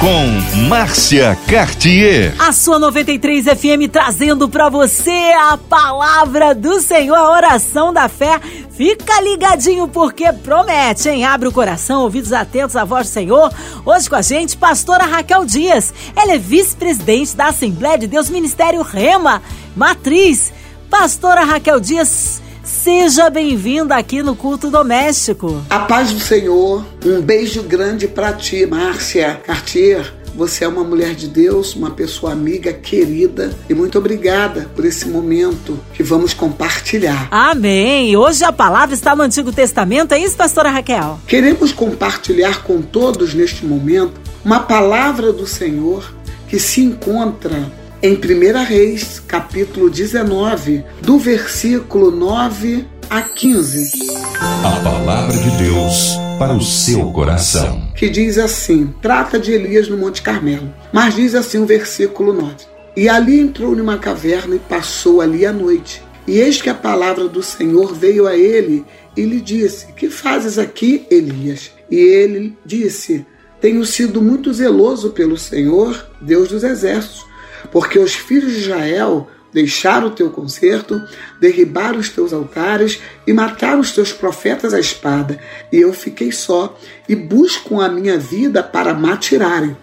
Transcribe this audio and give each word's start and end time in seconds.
Com 0.00 0.26
Márcia 0.68 1.36
Cartier. 1.48 2.34
A 2.38 2.52
sua 2.52 2.78
93 2.78 3.46
FM 3.46 3.90
trazendo 3.90 4.46
para 4.46 4.68
você 4.68 5.32
a 5.50 5.56
palavra 5.56 6.54
do 6.54 6.80
Senhor, 6.80 7.16
a 7.16 7.30
oração 7.30 7.94
da 7.94 8.06
fé. 8.06 8.38
Fica 8.70 9.20
ligadinho 9.22 9.88
porque 9.88 10.30
promete, 10.32 11.08
hein? 11.08 11.24
Abre 11.24 11.48
o 11.48 11.52
coração, 11.52 12.02
ouvidos 12.02 12.34
atentos 12.34 12.76
à 12.76 12.84
voz 12.84 13.08
do 13.08 13.12
Senhor. 13.12 13.50
Hoje 13.86 14.08
com 14.08 14.16
a 14.16 14.22
gente, 14.22 14.54
pastora 14.56 15.04
Raquel 15.04 15.46
Dias. 15.46 15.94
Ela 16.14 16.34
é 16.34 16.38
vice-presidente 16.38 17.34
da 17.34 17.46
Assembleia 17.46 17.96
de 17.96 18.06
Deus 18.06 18.28
Ministério 18.28 18.82
Rema, 18.82 19.42
matriz. 19.74 20.52
Pastora 20.90 21.42
Raquel 21.42 21.80
Dias, 21.80 22.40
Seja 22.86 23.28
bem-vinda 23.28 23.96
aqui 23.96 24.22
no 24.22 24.36
Culto 24.36 24.70
Doméstico. 24.70 25.60
A 25.68 25.80
paz 25.80 26.12
do 26.12 26.20
Senhor, 26.20 26.86
um 27.04 27.20
beijo 27.20 27.64
grande 27.64 28.06
para 28.06 28.32
ti, 28.32 28.64
Márcia 28.64 29.40
Cartier. 29.44 30.14
Você 30.36 30.64
é 30.64 30.68
uma 30.68 30.84
mulher 30.84 31.12
de 31.12 31.26
Deus, 31.26 31.74
uma 31.74 31.90
pessoa 31.90 32.30
amiga, 32.30 32.72
querida 32.72 33.52
e 33.68 33.74
muito 33.74 33.98
obrigada 33.98 34.70
por 34.76 34.84
esse 34.84 35.08
momento 35.08 35.76
que 35.94 36.04
vamos 36.04 36.32
compartilhar. 36.32 37.26
Amém. 37.32 38.16
Hoje 38.16 38.44
a 38.44 38.52
palavra 38.52 38.94
está 38.94 39.16
no 39.16 39.24
Antigo 39.24 39.50
Testamento, 39.50 40.12
é 40.12 40.20
isso, 40.20 40.36
pastora 40.36 40.70
Raquel? 40.70 41.18
Queremos 41.26 41.72
compartilhar 41.72 42.62
com 42.62 42.80
todos 42.80 43.34
neste 43.34 43.66
momento 43.66 44.20
uma 44.44 44.60
palavra 44.60 45.32
do 45.32 45.44
Senhor 45.44 46.08
que 46.46 46.60
se 46.60 46.82
encontra 46.82 47.68
em 48.02 48.14
1 48.14 48.64
Reis, 48.64 49.20
capítulo 49.26 49.88
19, 49.88 50.84
do 51.00 51.18
versículo 51.18 52.10
9 52.10 52.86
a 53.08 53.22
15. 53.22 53.90
A 54.38 54.80
palavra 54.82 55.36
de 55.36 55.50
Deus 55.56 56.14
para 56.38 56.52
o 56.52 56.60
seu 56.60 57.10
coração. 57.12 57.90
Que 57.96 58.10
diz 58.10 58.36
assim: 58.36 58.94
trata 59.00 59.38
de 59.38 59.52
Elias 59.52 59.88
no 59.88 59.96
Monte 59.96 60.20
Carmelo. 60.20 60.72
Mas 60.92 61.14
diz 61.14 61.34
assim 61.34 61.58
o 61.58 61.66
versículo 61.66 62.32
9: 62.32 62.54
E 62.94 63.08
ali 63.08 63.40
entrou 63.40 63.74
numa 63.74 63.96
caverna 63.96 64.56
e 64.56 64.60
passou 64.60 65.20
ali 65.20 65.46
a 65.46 65.52
noite. 65.52 66.02
E 66.26 66.38
eis 66.38 66.60
que 66.60 66.68
a 66.68 66.74
palavra 66.74 67.28
do 67.28 67.42
Senhor 67.42 67.94
veio 67.94 68.26
a 68.26 68.36
ele 68.36 68.84
e 69.16 69.22
lhe 69.22 69.40
disse: 69.40 69.86
Que 69.96 70.10
fazes 70.10 70.58
aqui, 70.58 71.06
Elias? 71.10 71.70
E 71.90 71.96
ele 71.96 72.58
disse: 72.64 73.24
Tenho 73.58 73.86
sido 73.86 74.20
muito 74.20 74.52
zeloso 74.52 75.10
pelo 75.10 75.38
Senhor, 75.38 76.06
Deus 76.20 76.48
dos 76.48 76.62
exércitos 76.62 77.24
porque 77.70 77.98
os 77.98 78.14
filhos 78.14 78.52
de 78.52 78.60
Israel 78.60 79.28
deixaram 79.52 80.08
o 80.08 80.10
teu 80.10 80.28
concerto, 80.30 81.00
derribaram 81.40 81.98
os 81.98 82.10
teus 82.10 82.32
altares 82.32 83.00
e 83.26 83.32
mataram 83.32 83.80
os 83.80 83.92
teus 83.92 84.12
profetas 84.12 84.74
à 84.74 84.80
espada. 84.80 85.38
E 85.72 85.78
eu 85.78 85.92
fiquei 85.92 86.30
só 86.30 86.78
e 87.08 87.16
busco 87.16 87.80
a 87.80 87.88
minha 87.88 88.18
vida 88.18 88.62
para 88.62 88.92
matirarem. 88.92 89.76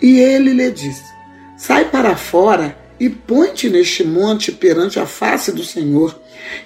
E 0.00 0.18
ele 0.18 0.52
lhe 0.52 0.70
disse: 0.70 1.04
Sai 1.58 1.90
para 1.90 2.16
fora 2.16 2.76
e 2.98 3.10
põe-te 3.10 3.68
neste 3.68 4.02
monte 4.02 4.50
perante 4.50 4.98
a 4.98 5.06
face 5.06 5.52
do 5.52 5.64
Senhor. 5.64 6.18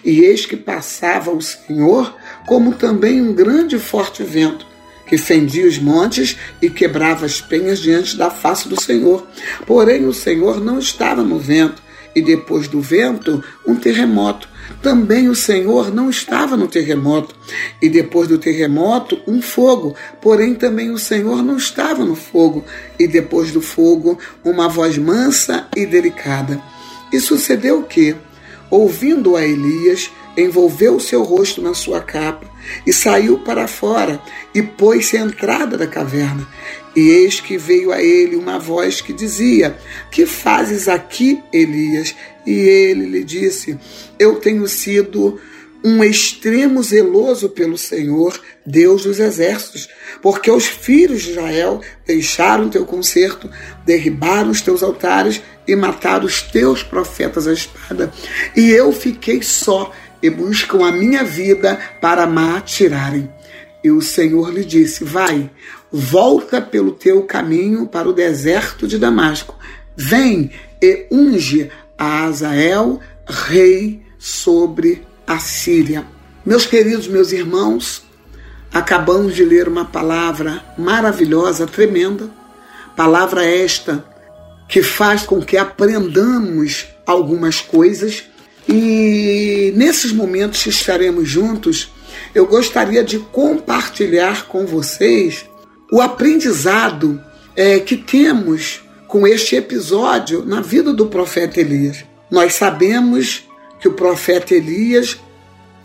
E 0.04 0.20
eis 0.20 0.46
que 0.46 0.56
passava 0.56 1.30
o 1.30 1.42
Senhor, 1.42 2.14
como 2.46 2.74
também 2.74 3.20
um 3.20 3.34
grande 3.34 3.76
e 3.76 3.80
forte 3.80 4.22
vento 4.22 4.75
que 5.06 5.16
fendia 5.16 5.66
os 5.66 5.78
montes 5.78 6.36
e 6.60 6.68
quebrava 6.68 7.26
as 7.26 7.40
penhas 7.40 7.78
diante 7.78 8.16
da 8.16 8.30
face 8.30 8.68
do 8.68 8.80
Senhor. 8.80 9.26
Porém, 9.66 10.04
o 10.06 10.12
Senhor 10.12 10.60
não 10.60 10.78
estava 10.78 11.22
no 11.22 11.38
vento, 11.38 11.82
e 12.14 12.22
depois 12.22 12.66
do 12.66 12.80
vento, 12.80 13.44
um 13.66 13.74
terremoto. 13.76 14.48
Também 14.82 15.28
o 15.28 15.34
Senhor 15.34 15.94
não 15.94 16.08
estava 16.08 16.56
no 16.56 16.66
terremoto, 16.66 17.34
e 17.80 17.88
depois 17.88 18.26
do 18.26 18.38
terremoto, 18.38 19.20
um 19.26 19.40
fogo. 19.42 19.94
Porém, 20.20 20.54
também 20.54 20.90
o 20.90 20.98
Senhor 20.98 21.42
não 21.42 21.56
estava 21.56 22.04
no 22.04 22.16
fogo, 22.16 22.64
e 22.98 23.06
depois 23.06 23.52
do 23.52 23.60
fogo, 23.60 24.18
uma 24.42 24.68
voz 24.68 24.96
mansa 24.98 25.68
e 25.76 25.86
delicada. 25.86 26.60
E 27.12 27.20
sucedeu 27.20 27.82
que, 27.82 28.16
ouvindo 28.70 29.36
a 29.36 29.44
Elias, 29.44 30.10
envolveu 30.36 30.96
o 30.96 31.00
seu 31.00 31.22
rosto 31.22 31.62
na 31.62 31.74
sua 31.74 32.00
capa 32.00 32.46
e 32.86 32.92
saiu 32.92 33.38
para 33.38 33.66
fora 33.66 34.20
e 34.54 34.62
pôs-se 34.62 35.16
à 35.16 35.20
entrada 35.20 35.76
da 35.76 35.86
caverna. 35.86 36.46
E 36.94 37.10
eis 37.10 37.40
que 37.40 37.58
veio 37.58 37.92
a 37.92 38.02
ele 38.02 38.36
uma 38.36 38.58
voz 38.58 39.00
que 39.00 39.12
dizia: 39.12 39.76
Que 40.10 40.24
fazes 40.24 40.88
aqui, 40.88 41.42
Elias? 41.52 42.14
E 42.46 42.52
ele 42.52 43.06
lhe 43.06 43.24
disse: 43.24 43.78
Eu 44.18 44.36
tenho 44.36 44.66
sido 44.66 45.38
um 45.84 46.02
extremo 46.02 46.82
zeloso 46.82 47.48
pelo 47.50 47.78
Senhor, 47.78 48.40
Deus 48.64 49.04
dos 49.04 49.20
exércitos, 49.20 49.88
porque 50.20 50.50
os 50.50 50.66
filhos 50.66 51.22
de 51.22 51.30
Israel 51.30 51.80
deixaram 52.04 52.68
teu 52.68 52.84
concerto, 52.84 53.48
derribaram 53.84 54.50
os 54.50 54.60
teus 54.60 54.82
altares 54.82 55.40
e 55.68 55.76
mataram 55.76 56.24
os 56.24 56.42
teus 56.42 56.82
profetas 56.82 57.46
à 57.46 57.52
espada. 57.52 58.12
E 58.56 58.70
eu 58.70 58.92
fiquei 58.92 59.42
só 59.42 59.92
e 60.22 60.30
buscam 60.30 60.86
a 60.86 60.92
minha 60.92 61.24
vida 61.24 61.78
para 62.00 62.26
me 62.26 62.56
atirarem. 62.56 63.30
E 63.82 63.90
o 63.90 64.00
Senhor 64.00 64.52
lhe 64.52 64.64
disse: 64.64 65.04
Vai, 65.04 65.50
volta 65.92 66.60
pelo 66.60 66.92
teu 66.92 67.22
caminho 67.22 67.86
para 67.86 68.08
o 68.08 68.12
deserto 68.12 68.86
de 68.86 68.98
Damasco. 68.98 69.56
Vem 69.96 70.50
e 70.82 71.06
unge 71.10 71.70
a 71.96 72.24
Azael, 72.24 73.00
rei 73.26 74.02
sobre 74.18 75.06
a 75.26 75.38
Síria. 75.38 76.06
Meus 76.44 76.66
queridos, 76.66 77.08
meus 77.08 77.32
irmãos, 77.32 78.04
acabamos 78.72 79.34
de 79.34 79.44
ler 79.44 79.68
uma 79.68 79.84
palavra 79.84 80.62
maravilhosa, 80.76 81.66
tremenda, 81.66 82.30
palavra 82.96 83.44
esta 83.44 84.04
que 84.68 84.82
faz 84.82 85.22
com 85.22 85.40
que 85.40 85.56
aprendamos 85.56 86.86
algumas 87.06 87.60
coisas 87.60 88.24
e 88.68 89.72
nesses 89.76 90.12
momentos 90.12 90.62
que 90.62 90.70
estaremos 90.70 91.28
juntos, 91.28 91.92
eu 92.34 92.46
gostaria 92.46 93.04
de 93.04 93.18
compartilhar 93.18 94.46
com 94.46 94.66
vocês 94.66 95.46
o 95.92 96.00
aprendizado 96.00 97.22
é, 97.54 97.78
que 97.78 97.96
temos 97.96 98.82
com 99.06 99.26
este 99.26 99.56
episódio 99.56 100.44
na 100.44 100.60
vida 100.60 100.92
do 100.92 101.06
profeta 101.06 101.60
Elias. 101.60 102.04
Nós 102.30 102.54
sabemos 102.54 103.48
que 103.80 103.88
o 103.88 103.92
profeta 103.92 104.54
Elias 104.54 105.16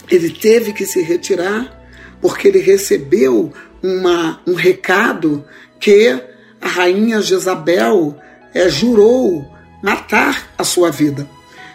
ele 0.09 0.29
teve 0.31 0.73
que 0.73 0.85
se 0.85 1.01
retirar 1.01 1.79
porque 2.19 2.47
ele 2.47 2.59
recebeu 2.59 3.53
uma, 3.81 4.41
um 4.45 4.53
recado 4.53 5.45
que 5.79 6.19
a 6.59 6.67
rainha 6.67 7.21
Jezabel 7.21 8.17
é, 8.53 8.69
jurou 8.69 9.49
matar 9.83 10.51
a 10.57 10.63
sua 10.63 10.91
vida. 10.91 11.27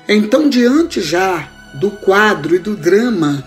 Então, 0.09 0.49
diante 0.49 1.00
já 1.00 1.50
do 1.75 1.91
quadro 1.91 2.55
e 2.55 2.59
do 2.59 2.77
drama 2.77 3.44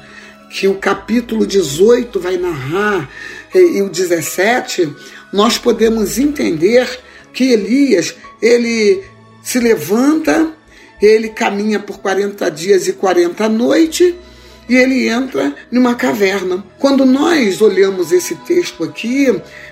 que 0.50 0.68
o 0.68 0.76
capítulo 0.76 1.46
18 1.46 2.20
vai 2.20 2.38
narrar 2.38 3.10
eh, 3.54 3.78
e 3.78 3.82
o 3.82 3.90
17, 3.90 4.94
nós 5.32 5.58
podemos 5.58 6.18
entender 6.18 6.88
que 7.32 7.52
Elias, 7.52 8.16
ele 8.42 9.04
se 9.44 9.60
levanta, 9.60 10.52
ele 11.02 11.30
caminha 11.30 11.80
por 11.80 12.00
40 12.00 12.50
dias 12.50 12.88
e 12.88 12.94
40 12.94 13.48
noites 13.48 14.14
e 14.68 14.76
ele 14.76 15.08
entra 15.08 15.56
numa 15.72 15.96
caverna. 15.96 16.64
Quando 16.78 17.06
nós 17.06 17.62
olhamos 17.62 18.12
esse 18.12 18.36
texto 18.36 18.84
aqui, 18.84 19.28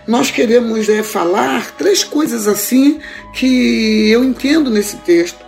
nós 0.07 0.31
queremos 0.31 0.87
é, 0.89 1.03
falar 1.03 1.75
três 1.77 2.03
coisas 2.03 2.47
assim 2.47 2.99
que 3.33 4.09
eu 4.09 4.23
entendo 4.23 4.69
nesse 4.69 4.97
texto. 4.97 5.46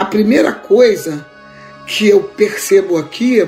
A 0.00 0.04
primeira 0.06 0.50
coisa 0.50 1.26
que 1.86 2.08
eu 2.08 2.22
percebo 2.22 2.96
aqui 2.96 3.46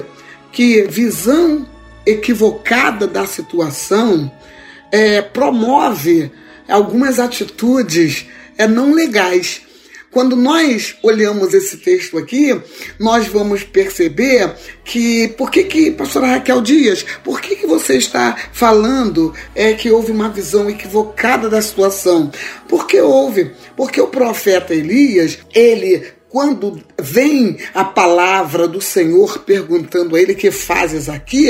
que 0.53 0.83
visão 0.83 1.67
equivocada 2.05 3.07
da 3.07 3.27
situação 3.27 4.31
é, 4.93 5.23
promove 5.23 6.31
algumas 6.69 7.19
atitudes 7.19 8.27
é, 8.59 8.69
não 8.69 8.93
legais. 8.93 9.63
Quando 10.11 10.37
nós 10.37 10.95
olhamos 11.03 11.55
esse 11.55 11.79
texto 11.79 12.19
aqui, 12.19 12.61
nós 13.01 13.27
vamos 13.27 13.65
perceber 13.65 14.55
que 14.85 15.29
por 15.29 15.51
que 15.51 15.65
que 15.65 15.91
pastora 15.91 16.27
Raquel 16.27 16.61
Dias, 16.61 17.03
por 17.25 17.41
que 17.41 17.57
que 17.57 17.67
você 17.67 17.97
está 17.97 18.37
falando 18.53 19.33
é 19.55 19.73
que 19.73 19.91
houve 19.91 20.13
uma 20.13 20.29
visão 20.29 20.69
equivocada 20.69 21.49
da 21.49 21.63
situação? 21.63 22.31
Porque 22.69 23.01
houve, 23.01 23.53
porque 23.75 23.99
o 24.03 24.09
profeta 24.09 24.75
Elias, 24.75 25.39
ele 25.55 26.21
quando 26.33 26.83
vem 26.99 27.59
a 27.75 27.85
palavra 27.85 28.67
do 28.67 28.81
Senhor 28.81 29.41
perguntando 29.41 30.17
a 30.17 30.21
ele 30.21 30.35
que 30.35 30.51
fazes 30.51 31.11
aqui, 31.11 31.49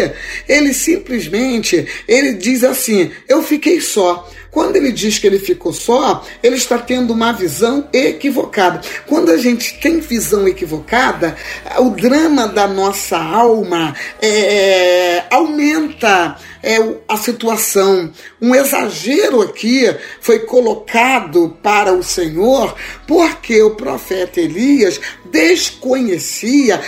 ele 0.49 0.75
simplesmente 0.75 1.87
ele 2.09 2.33
diz 2.33 2.65
assim: 2.65 3.13
eu 3.29 3.45
fiquei 3.45 3.81
só, 3.81 4.29
Quando 4.53 4.77
ele 4.77 4.93
diz 4.93 5.19
que 5.19 5.27
ele 5.27 5.39
ficou 5.39 5.73
só, 5.73 6.23
ele 6.43 6.57
está 6.57 6.77
tendo 6.77 7.15
uma 7.15 7.33
visão 7.33 7.89
equivocada. 7.91 8.83
Quando 9.07 9.31
a 9.31 9.39
gente 9.39 9.81
tem 9.81 9.99
visão 9.99 10.47
equivocada, 10.47 11.35
o 11.79 11.89
drama 11.89 12.47
da 12.47 12.69
nossa 12.69 13.17
alma 13.17 13.97
é, 14.21 15.25
aumenta 15.31 16.37
é, 16.63 16.77
a 17.09 17.17
situação. 17.17 18.13
Um 18.43 18.55
exagero 18.55 19.41
aqui 19.41 19.85
foi 20.21 20.41
colocado 20.41 21.57
para 21.63 21.95
o 21.95 22.03
Senhor 22.03 22.77
porque 23.07 23.63
o 23.63 23.75
profeta 23.75 24.39
Elias 24.39 25.01
desconhecia 25.31 26.79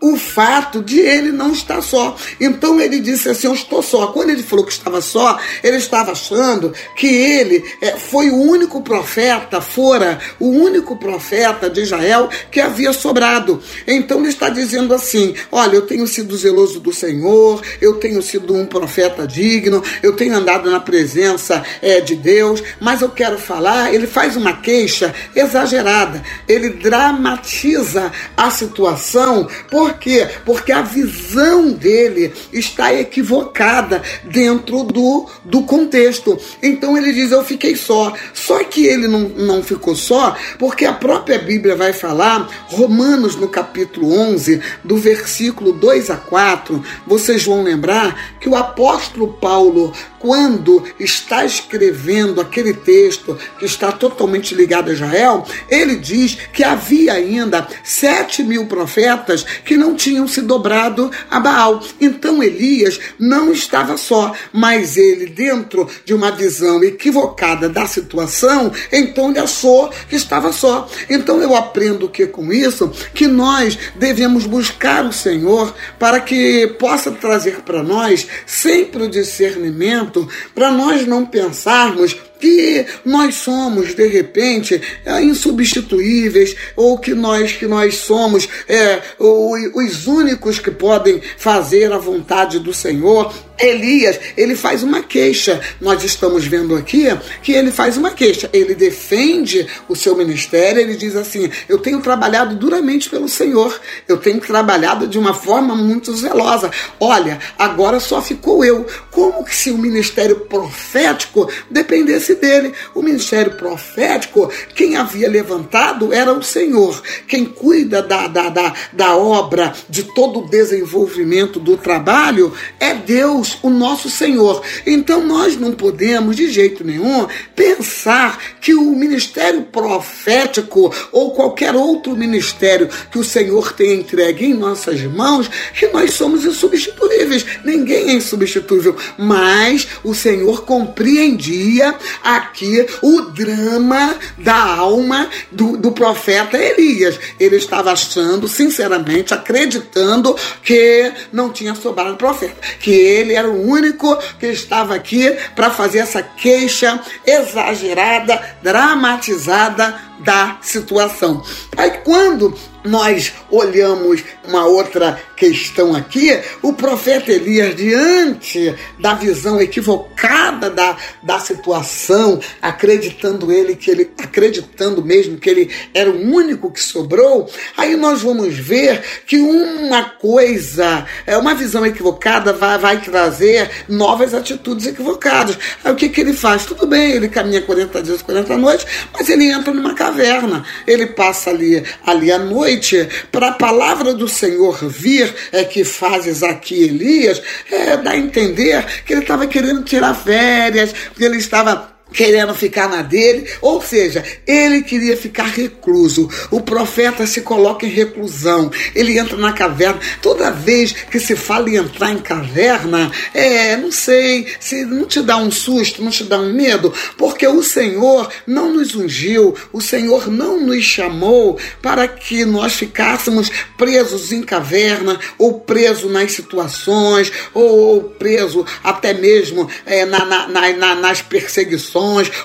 o 0.00 0.16
fato 0.16 0.82
de 0.82 1.00
ele 1.00 1.32
não 1.32 1.52
estar 1.52 1.80
só. 1.80 2.16
Então 2.40 2.80
ele 2.80 3.00
disse 3.00 3.28
assim: 3.28 3.46
Eu 3.46 3.54
estou 3.54 3.82
só. 3.82 4.08
Quando 4.08 4.30
ele 4.30 4.42
falou 4.42 4.64
que 4.64 4.72
estava 4.72 5.00
só, 5.00 5.38
ele 5.62 5.78
estava 5.78 6.12
achando 6.12 6.72
que 6.94 7.06
ele 7.06 7.64
é, 7.80 7.96
foi 7.96 8.30
o 8.30 8.36
único 8.36 8.82
profeta, 8.82 9.60
fora 9.60 10.18
o 10.38 10.48
único 10.48 10.96
profeta 10.96 11.70
de 11.70 11.80
Israel 11.80 12.28
que 12.50 12.60
havia 12.60 12.92
sobrado. 12.92 13.60
Então 13.86 14.18
ele 14.20 14.28
está 14.28 14.48
dizendo 14.48 14.92
assim: 14.94 15.34
Olha, 15.50 15.76
eu 15.76 15.82
tenho 15.82 16.06
sido 16.06 16.36
zeloso 16.36 16.78
do 16.78 16.92
Senhor, 16.92 17.62
eu 17.80 17.94
tenho 17.94 18.22
sido 18.22 18.54
um 18.54 18.66
profeta 18.66 19.26
digno, 19.26 19.82
eu 20.02 20.14
tenho 20.14 20.36
andado 20.36 20.70
na 20.70 20.80
presença 20.80 21.64
é, 21.80 22.00
de 22.00 22.14
Deus, 22.14 22.62
mas 22.80 23.00
eu 23.00 23.08
quero 23.08 23.38
falar. 23.38 23.94
Ele 23.94 24.06
faz 24.06 24.36
uma 24.36 24.52
queixa 24.52 25.14
exagerada, 25.34 26.22
ele 26.46 26.70
dramatiza 26.70 28.12
a 28.36 28.50
situação 28.50 29.48
por 29.70 29.85
por 29.86 29.98
quê? 29.98 30.28
Porque 30.44 30.72
a 30.72 30.82
visão 30.82 31.70
dele 31.70 32.32
está 32.52 32.92
equivocada 32.92 34.02
dentro 34.24 34.82
do, 34.82 35.26
do 35.44 35.62
contexto. 35.62 36.36
Então 36.60 36.96
ele 36.96 37.12
diz: 37.12 37.30
Eu 37.30 37.44
fiquei 37.44 37.76
só. 37.76 38.12
Só 38.34 38.64
que 38.64 38.84
ele 38.84 39.06
não, 39.06 39.28
não 39.28 39.62
ficou 39.62 39.94
só, 39.94 40.36
porque 40.58 40.84
a 40.84 40.92
própria 40.92 41.38
Bíblia 41.38 41.76
vai 41.76 41.92
falar, 41.92 42.48
Romanos 42.66 43.36
no 43.36 43.48
capítulo 43.48 44.12
11, 44.12 44.60
do 44.82 44.96
versículo 44.96 45.72
2 45.72 46.10
a 46.10 46.16
4, 46.16 46.82
vocês 47.06 47.44
vão 47.44 47.62
lembrar 47.62 48.38
que 48.40 48.48
o 48.48 48.56
apóstolo 48.56 49.34
Paulo, 49.34 49.92
quando 50.18 50.82
está 50.98 51.44
escrevendo 51.44 52.40
aquele 52.40 52.74
texto 52.74 53.38
que 53.58 53.64
está 53.64 53.92
totalmente 53.92 54.54
ligado 54.54 54.90
a 54.90 54.92
Israel, 54.92 55.44
ele 55.68 55.96
diz 55.96 56.36
que 56.52 56.64
havia 56.64 57.12
ainda 57.12 57.66
sete 57.84 58.42
mil 58.42 58.66
profetas 58.66 59.44
que 59.64 59.75
não 59.76 59.94
tinham 59.94 60.26
se 60.26 60.40
dobrado 60.40 61.10
a 61.30 61.40
Baal. 61.40 61.82
Então 62.00 62.42
Elias 62.42 62.98
não 63.18 63.52
estava 63.52 63.96
só, 63.96 64.34
mas 64.52 64.96
ele, 64.96 65.26
dentro 65.26 65.88
de 66.04 66.14
uma 66.14 66.30
visão 66.30 66.82
equivocada 66.82 67.68
da 67.68 67.86
situação, 67.86 68.72
então 68.92 69.30
ele 69.30 69.38
achou 69.38 69.90
que 70.08 70.16
estava 70.16 70.52
só. 70.52 70.88
Então 71.08 71.40
eu 71.40 71.54
aprendo 71.54 72.08
que 72.08 72.26
com 72.26 72.52
isso, 72.52 72.90
que 73.14 73.26
nós 73.26 73.78
devemos 73.96 74.46
buscar 74.46 75.04
o 75.04 75.12
Senhor 75.12 75.74
para 75.98 76.20
que 76.20 76.66
possa 76.78 77.10
trazer 77.10 77.62
para 77.62 77.82
nós 77.82 78.26
sempre 78.44 79.04
o 79.04 79.08
discernimento, 79.08 80.28
para 80.54 80.70
nós 80.70 81.06
não 81.06 81.24
pensarmos 81.24 82.16
que 82.38 82.86
nós 83.04 83.36
somos 83.36 83.94
de 83.94 84.06
repente 84.06 84.80
é, 85.04 85.22
insubstituíveis 85.22 86.54
ou 86.74 86.98
que 86.98 87.14
nós 87.14 87.52
que 87.52 87.66
nós 87.66 87.96
somos 87.96 88.48
é, 88.68 89.02
os 89.18 90.06
únicos 90.06 90.58
que 90.58 90.70
podem 90.70 91.20
fazer 91.36 91.92
a 91.92 91.98
vontade 91.98 92.58
do 92.58 92.72
Senhor 92.72 93.32
Elias, 93.58 94.18
ele 94.36 94.54
faz 94.54 94.82
uma 94.82 95.02
queixa. 95.02 95.60
Nós 95.80 96.04
estamos 96.04 96.44
vendo 96.46 96.76
aqui 96.76 97.06
que 97.42 97.52
ele 97.52 97.70
faz 97.70 97.96
uma 97.96 98.10
queixa. 98.10 98.50
Ele 98.52 98.74
defende 98.74 99.66
o 99.88 99.96
seu 99.96 100.16
ministério, 100.16 100.80
ele 100.80 100.96
diz 100.96 101.16
assim: 101.16 101.50
Eu 101.68 101.78
tenho 101.78 102.00
trabalhado 102.00 102.54
duramente 102.56 103.08
pelo 103.08 103.28
Senhor, 103.28 103.80
eu 104.06 104.16
tenho 104.18 104.40
trabalhado 104.40 105.06
de 105.06 105.18
uma 105.18 105.34
forma 105.34 105.74
muito 105.74 106.14
zelosa. 106.14 106.70
Olha, 107.00 107.38
agora 107.58 108.00
só 108.00 108.20
ficou 108.20 108.64
eu. 108.64 108.86
Como 109.10 109.44
que 109.44 109.54
se 109.54 109.70
o 109.70 109.78
ministério 109.78 110.40
profético 110.40 111.50
dependesse 111.70 112.34
dele? 112.34 112.72
O 112.94 113.02
ministério 113.02 113.52
profético, 113.52 114.50
quem 114.74 114.96
havia 114.96 115.28
levantado 115.28 116.12
era 116.12 116.32
o 116.32 116.42
Senhor. 116.42 117.02
Quem 117.26 117.44
cuida 117.44 118.02
da, 118.02 118.26
da, 118.26 118.48
da, 118.48 118.74
da 118.92 119.16
obra, 119.16 119.72
de 119.88 120.02
todo 120.02 120.40
o 120.40 120.48
desenvolvimento 120.48 121.58
do 121.58 121.76
trabalho, 121.76 122.52
é 122.80 122.94
Deus. 122.94 123.45
O 123.62 123.70
nosso 123.70 124.08
Senhor. 124.08 124.62
Então 124.86 125.24
nós 125.24 125.56
não 125.56 125.72
podemos, 125.72 126.36
de 126.36 126.50
jeito 126.50 126.84
nenhum, 126.84 127.26
pensar 127.54 128.38
que 128.60 128.74
o 128.74 128.92
ministério 128.92 129.62
profético 129.62 130.92
ou 131.12 131.32
qualquer 131.32 131.74
outro 131.74 132.16
ministério 132.16 132.88
que 133.10 133.18
o 133.18 133.24
Senhor 133.24 133.72
tenha 133.72 133.94
entregue 133.94 134.46
em 134.46 134.54
nossas 134.54 135.02
mãos, 135.02 135.48
que 135.78 135.86
nós 135.88 136.14
somos 136.14 136.44
insubstituíveis. 136.44 137.44
Ninguém 137.64 138.10
é 138.10 138.12
insubstituível. 138.14 138.96
Mas 139.18 139.86
o 140.02 140.14
Senhor 140.14 140.64
compreendia 140.64 141.94
aqui 142.22 142.86
o 143.02 143.22
drama 143.22 144.16
da 144.38 144.56
alma 144.56 145.28
do, 145.50 145.76
do 145.76 145.92
profeta 145.92 146.56
Elias. 146.56 147.18
Ele 147.38 147.56
estava 147.56 147.92
achando, 147.92 148.48
sinceramente, 148.48 149.34
acreditando 149.34 150.34
que 150.62 151.12
não 151.32 151.50
tinha 151.50 151.74
sobrado 151.74 152.16
profeta, 152.16 152.56
que 152.80 152.90
ele 152.90 153.35
era 153.36 153.48
o 153.48 153.68
único 153.68 154.16
que 154.38 154.46
estava 154.46 154.94
aqui 154.94 155.36
para 155.54 155.70
fazer 155.70 155.98
essa 155.98 156.22
queixa 156.22 157.00
exagerada, 157.26 158.40
dramatizada 158.62 159.94
da 160.20 160.58
situação. 160.62 161.42
Aí 161.76 161.90
quando 162.04 162.54
nós 162.86 163.32
olhamos 163.50 164.22
uma 164.46 164.64
outra 164.64 165.20
questão 165.36 165.94
aqui, 165.94 166.38
o 166.62 166.72
profeta 166.72 167.32
Elias, 167.32 167.74
diante 167.74 168.74
da 168.98 169.14
visão 169.14 169.60
equivocada 169.60 170.70
da, 170.70 170.96
da 171.22 171.38
situação, 171.38 172.40
acreditando 172.62 173.52
ele 173.52 173.76
que 173.76 173.90
ele, 173.90 174.10
acreditando 174.18 175.04
mesmo 175.04 175.36
que 175.36 175.50
ele 175.50 175.70
era 175.92 176.10
o 176.10 176.32
único 176.32 176.70
que 176.70 176.80
sobrou, 176.80 177.50
aí 177.76 177.96
nós 177.96 178.22
vamos 178.22 178.54
ver 178.56 179.02
que 179.26 179.38
uma 179.38 180.04
coisa, 180.04 181.04
é 181.26 181.36
uma 181.36 181.54
visão 181.54 181.84
equivocada 181.84 182.52
vai, 182.52 182.78
vai 182.78 183.00
trazer 183.00 183.70
novas 183.88 184.32
atitudes 184.32 184.86
equivocadas. 184.86 185.58
Aí 185.84 185.92
o 185.92 185.96
que, 185.96 186.08
que 186.08 186.20
ele 186.20 186.32
faz? 186.32 186.64
Tudo 186.64 186.86
bem, 186.86 187.12
ele 187.12 187.28
caminha 187.28 187.60
40 187.60 188.02
dias, 188.02 188.22
40 188.22 188.56
noites, 188.56 188.86
mas 189.12 189.28
ele 189.28 189.50
entra 189.50 189.72
numa 189.72 189.94
caverna. 190.06 190.64
Ele 190.86 191.06
passa 191.06 191.50
ali, 191.50 191.82
ali 192.04 192.30
à 192.30 192.38
noite 192.38 193.08
para 193.32 193.48
a 193.48 193.52
palavra 193.52 194.14
do 194.14 194.28
Senhor 194.28 194.88
vir, 194.88 195.34
é 195.52 195.64
que 195.64 195.84
fazes 195.84 196.42
aqui 196.42 196.84
Elias, 196.84 197.42
é, 197.70 197.96
dá 197.96 198.12
a 198.12 198.16
entender 198.16 198.84
que 199.04 199.12
ele 199.12 199.22
estava 199.22 199.46
querendo 199.46 199.82
tirar 199.84 200.14
férias, 200.14 200.94
que 201.16 201.24
ele 201.24 201.36
estava 201.36 201.95
querendo 202.12 202.54
ficar 202.54 202.88
na 202.88 203.02
dele, 203.02 203.48
ou 203.60 203.82
seja, 203.82 204.24
ele 204.46 204.82
queria 204.82 205.16
ficar 205.16 205.46
recluso. 205.46 206.28
O 206.50 206.60
profeta 206.60 207.26
se 207.26 207.40
coloca 207.40 207.84
em 207.84 207.90
reclusão, 207.90 208.70
ele 208.94 209.18
entra 209.18 209.36
na 209.36 209.52
caverna. 209.52 210.00
Toda 210.22 210.50
vez 210.50 210.92
que 210.92 211.18
se 211.18 211.34
fala 211.34 211.68
em 211.68 211.76
entrar 211.76 212.12
em 212.12 212.18
caverna, 212.18 213.10
é, 213.34 213.76
não 213.76 213.90
sei, 213.90 214.46
se 214.60 214.84
não 214.84 215.04
te 215.04 215.20
dá 215.20 215.36
um 215.36 215.50
susto, 215.50 216.02
não 216.02 216.10
te 216.10 216.24
dá 216.24 216.38
um 216.38 216.52
medo, 216.52 216.92
porque 217.18 217.46
o 217.46 217.62
Senhor 217.62 218.30
não 218.46 218.72
nos 218.72 218.94
ungiu, 218.94 219.54
o 219.72 219.80
Senhor 219.80 220.30
não 220.30 220.60
nos 220.60 220.84
chamou 220.84 221.58
para 221.82 222.06
que 222.06 222.44
nós 222.44 222.74
ficássemos 222.74 223.50
presos 223.76 224.32
em 224.32 224.42
caverna, 224.42 225.18
ou 225.38 225.60
presos 225.60 226.10
nas 226.10 226.32
situações, 226.32 227.32
ou, 227.52 227.78
ou 227.78 228.02
preso 228.02 228.64
até 228.82 229.12
mesmo 229.12 229.68
é, 229.84 230.04
na, 230.04 230.24
na, 230.24 230.72
na, 230.72 230.94
nas 230.94 231.20
perseguições 231.20 231.95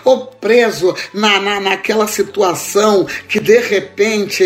ou 0.04 0.26
preso 0.42 0.96
na, 1.14 1.40
na, 1.40 1.60
naquela 1.60 2.08
situação 2.08 3.06
que 3.30 3.40
de 3.40 3.60
repente 3.60 4.44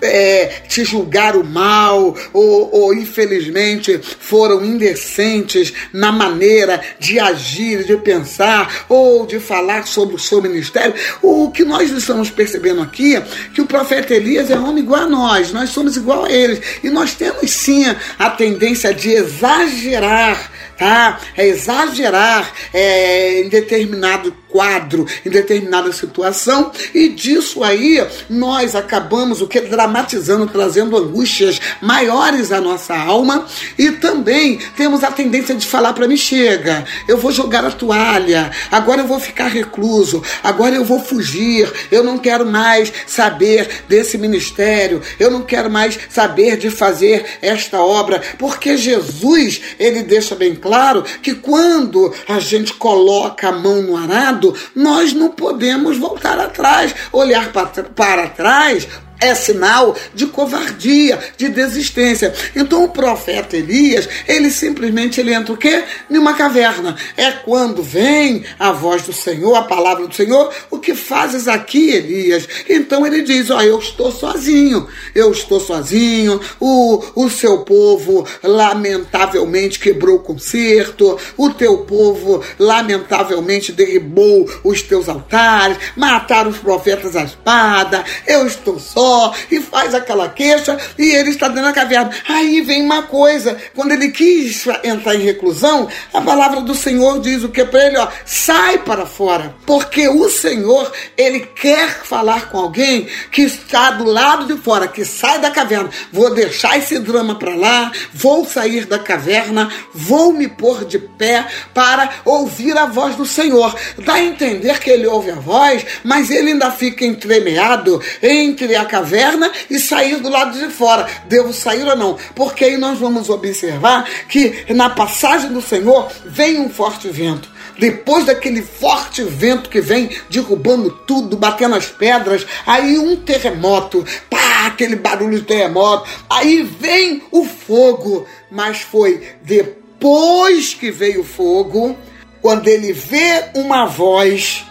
é, 0.00 0.62
te 0.68 0.84
julgaram 0.84 1.42
mal, 1.42 2.16
ou, 2.32 2.70
ou 2.72 2.94
infelizmente 2.94 4.00
foram 4.20 4.64
indecentes 4.64 5.72
na 5.92 6.10
maneira 6.10 6.80
de 6.98 7.18
agir, 7.18 7.84
de 7.84 7.96
pensar, 7.98 8.86
ou 8.88 9.26
de 9.26 9.38
falar 9.38 9.86
sobre 9.86 10.14
o 10.14 10.18
seu 10.18 10.40
ministério. 10.40 10.94
O 11.22 11.50
que 11.50 11.64
nós 11.64 11.90
estamos 11.90 12.30
percebendo 12.30 12.80
aqui 12.80 13.16
é 13.16 13.26
que 13.54 13.60
o 13.60 13.66
profeta 13.66 14.14
Elias 14.14 14.50
é 14.50 14.58
homem 14.58 14.82
igual 14.82 15.02
a 15.02 15.08
nós, 15.08 15.52
nós 15.52 15.70
somos 15.70 15.96
igual 15.96 16.24
a 16.24 16.32
eles. 16.32 16.60
E 16.82 16.88
nós 16.88 17.14
temos 17.14 17.50
sim 17.50 17.84
a 18.18 18.30
tendência 18.30 18.94
de 18.94 19.10
exagerar 19.10 20.50
tá? 20.78 21.20
É 21.36 21.46
exagerar 21.46 22.50
é, 22.72 23.40
em 23.40 23.48
determinado 23.48 24.34
quadro, 24.58 25.06
em 25.24 25.30
determinada 25.30 25.92
situação, 25.92 26.72
e 26.92 27.10
disso 27.10 27.62
aí 27.62 28.04
nós 28.28 28.74
acabamos 28.74 29.40
o 29.40 29.46
que 29.46 29.60
dramatizando, 29.60 30.48
trazendo 30.48 30.96
angústias 30.96 31.60
maiores 31.80 32.50
à 32.50 32.60
nossa 32.60 32.92
alma, 32.96 33.46
e 33.78 33.92
também 33.92 34.58
temos 34.76 35.04
a 35.04 35.12
tendência 35.12 35.54
de 35.54 35.64
falar 35.64 35.92
para 35.92 36.08
mim 36.08 36.16
chega, 36.16 36.84
eu 37.06 37.18
vou 37.18 37.30
jogar 37.30 37.64
a 37.64 37.70
toalha, 37.70 38.50
agora 38.68 39.02
eu 39.02 39.06
vou 39.06 39.20
ficar 39.20 39.46
recluso, 39.46 40.24
agora 40.42 40.74
eu 40.74 40.84
vou 40.84 40.98
fugir, 40.98 41.72
eu 41.92 42.02
não 42.02 42.18
quero 42.18 42.44
mais 42.44 42.92
saber 43.06 43.84
desse 43.88 44.18
ministério, 44.18 45.00
eu 45.20 45.30
não 45.30 45.42
quero 45.42 45.70
mais 45.70 45.96
saber 46.10 46.56
de 46.56 46.68
fazer 46.68 47.24
esta 47.40 47.80
obra, 47.80 48.20
porque 48.36 48.76
Jesus, 48.76 49.60
ele 49.78 50.02
deixa 50.02 50.34
bem 50.34 50.56
claro 50.56 51.04
que 51.22 51.36
quando 51.36 52.12
a 52.26 52.40
gente 52.40 52.72
coloca 52.72 53.50
a 53.50 53.52
mão 53.52 53.82
no 53.82 53.96
arado, 53.96 54.47
nós 54.74 55.12
não 55.12 55.30
podemos 55.30 55.98
voltar 55.98 56.38
atrás, 56.38 56.94
olhar 57.12 57.52
para 57.94 58.28
trás 58.28 58.88
é 59.20 59.34
sinal 59.34 59.96
de 60.14 60.26
covardia, 60.26 61.18
de 61.36 61.48
desistência. 61.48 62.32
Então 62.54 62.84
o 62.84 62.88
profeta 62.88 63.56
Elias, 63.56 64.08
ele 64.26 64.50
simplesmente 64.50 65.20
ele 65.20 65.34
entra 65.34 65.52
o 65.52 65.56
quê? 65.56 65.84
Numa 66.08 66.34
caverna. 66.34 66.96
É 67.16 67.30
quando 67.30 67.82
vem 67.82 68.44
a 68.58 68.72
voz 68.72 69.02
do 69.02 69.12
Senhor, 69.12 69.54
a 69.54 69.62
palavra 69.62 70.06
do 70.06 70.14
Senhor, 70.14 70.52
o 70.70 70.78
que 70.78 70.94
fazes 70.94 71.48
aqui, 71.48 71.90
Elias? 71.90 72.48
Então 72.68 73.06
ele 73.06 73.22
diz: 73.22 73.50
Ó, 73.50 73.60
eu 73.60 73.78
estou 73.78 74.12
sozinho, 74.12 74.86
eu 75.14 75.32
estou 75.32 75.60
sozinho, 75.60 76.40
o, 76.60 77.02
o 77.14 77.30
seu 77.30 77.58
povo 77.58 78.26
lamentavelmente 78.42 79.78
quebrou 79.78 80.16
o 80.16 80.20
concerto, 80.20 81.18
o 81.36 81.50
teu 81.50 81.78
povo 81.78 82.42
lamentavelmente 82.58 83.72
derribou 83.72 84.48
os 84.62 84.82
teus 84.82 85.08
altares, 85.08 85.78
mataram 85.96 86.50
os 86.50 86.58
profetas 86.58 87.16
à 87.16 87.24
espada, 87.24 88.04
eu 88.26 88.46
estou 88.46 88.78
só 88.78 89.07
e 89.50 89.60
faz 89.60 89.94
aquela 89.94 90.28
queixa 90.28 90.78
e 90.98 91.10
ele 91.10 91.30
está 91.30 91.48
dentro 91.48 91.64
da 91.64 91.72
caverna. 91.72 92.10
Aí 92.28 92.60
vem 92.60 92.82
uma 92.82 93.02
coisa, 93.02 93.56
quando 93.74 93.92
ele 93.92 94.10
quis 94.10 94.66
entrar 94.84 95.14
em 95.14 95.22
reclusão, 95.22 95.88
a 96.12 96.20
palavra 96.20 96.60
do 96.60 96.74
Senhor 96.74 97.20
diz 97.20 97.42
o 97.42 97.48
que 97.48 97.64
para 97.64 97.86
ele, 97.86 97.98
ó, 97.98 98.08
sai 98.24 98.78
para 98.78 99.06
fora, 99.06 99.54
porque 99.66 100.08
o 100.08 100.28
Senhor, 100.28 100.90
ele 101.16 101.40
quer 101.40 101.88
falar 102.04 102.50
com 102.50 102.58
alguém 102.58 103.08
que 103.30 103.42
está 103.42 103.90
do 103.92 104.04
lado 104.04 104.46
de 104.46 104.60
fora, 104.62 104.88
que 104.88 105.04
sai 105.04 105.38
da 105.40 105.50
caverna. 105.50 105.90
Vou 106.12 106.34
deixar 106.34 106.78
esse 106.78 106.98
drama 106.98 107.38
para 107.38 107.54
lá, 107.54 107.92
vou 108.12 108.44
sair 108.44 108.84
da 108.84 108.98
caverna, 108.98 109.70
vou 109.92 110.32
me 110.32 110.48
pôr 110.48 110.84
de 110.84 110.98
pé 110.98 111.46
para 111.74 112.10
ouvir 112.24 112.76
a 112.76 112.86
voz 112.86 113.16
do 113.16 113.26
Senhor. 113.26 113.74
Dá 113.98 114.14
a 114.14 114.22
entender 114.22 114.78
que 114.78 114.90
ele 114.90 115.06
ouve 115.06 115.30
a 115.30 115.36
voz, 115.36 115.84
mas 116.04 116.30
ele 116.30 116.52
ainda 116.52 116.70
fica 116.70 117.04
entremeado 117.04 118.00
entre 118.22 118.74
a 118.74 118.84
caverna 118.84 118.97
caverna 118.98 119.50
e 119.70 119.78
sair 119.78 120.16
do 120.16 120.28
lado 120.28 120.58
de 120.58 120.72
fora. 120.72 121.06
Devo 121.26 121.52
sair 121.52 121.86
ou 121.86 121.96
não? 121.96 122.18
Porque 122.34 122.64
aí 122.64 122.76
nós 122.76 122.98
vamos 122.98 123.30
observar 123.30 124.04
que 124.28 124.66
na 124.74 124.90
passagem 124.90 125.52
do 125.52 125.62
Senhor 125.62 126.10
vem 126.26 126.58
um 126.58 126.68
forte 126.68 127.08
vento. 127.08 127.48
Depois 127.78 128.24
daquele 128.26 128.60
forte 128.60 129.22
vento 129.22 129.70
que 129.70 129.80
vem 129.80 130.10
derrubando 130.28 130.90
tudo, 130.90 131.36
batendo 131.36 131.76
as 131.76 131.86
pedras, 131.86 132.44
aí 132.66 132.98
um 132.98 133.14
terremoto, 133.14 134.04
pá, 134.28 134.66
aquele 134.66 134.96
barulho 134.96 135.38
de 135.38 135.44
terremoto, 135.44 136.08
aí 136.28 136.62
vem 136.62 137.22
o 137.30 137.44
fogo. 137.44 138.26
Mas 138.50 138.80
foi 138.80 139.22
depois 139.42 140.74
que 140.74 140.90
veio 140.90 141.20
o 141.20 141.24
fogo, 141.24 141.96
quando 142.42 142.66
ele 142.66 142.92
vê 142.92 143.44
uma 143.54 143.86
voz 143.86 144.64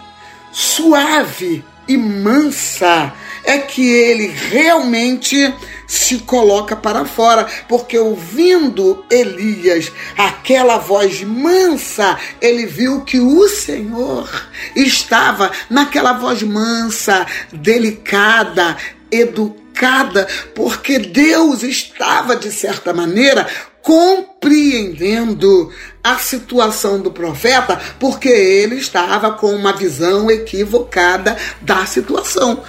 suave 0.52 1.64
e 1.88 1.96
mansa, 1.96 3.14
é 3.48 3.56
que 3.56 3.90
ele 3.90 4.26
realmente 4.26 5.54
se 5.86 6.18
coloca 6.18 6.76
para 6.76 7.06
fora, 7.06 7.46
porque 7.66 7.98
ouvindo 7.98 9.06
Elias 9.10 9.90
aquela 10.18 10.76
voz 10.76 11.22
mansa, 11.22 12.18
ele 12.42 12.66
viu 12.66 13.00
que 13.00 13.18
o 13.18 13.48
Senhor 13.48 14.28
estava 14.76 15.50
naquela 15.70 16.12
voz 16.12 16.42
mansa, 16.42 17.26
delicada, 17.50 18.76
educada, 19.10 20.28
porque 20.54 20.98
Deus 20.98 21.62
estava, 21.62 22.36
de 22.36 22.52
certa 22.52 22.92
maneira, 22.92 23.46
compreendendo 23.80 25.72
a 26.04 26.18
situação 26.18 27.00
do 27.00 27.10
profeta, 27.10 27.80
porque 27.98 28.28
ele 28.28 28.76
estava 28.76 29.32
com 29.32 29.54
uma 29.54 29.72
visão 29.72 30.30
equivocada 30.30 31.34
da 31.62 31.86
situação. 31.86 32.62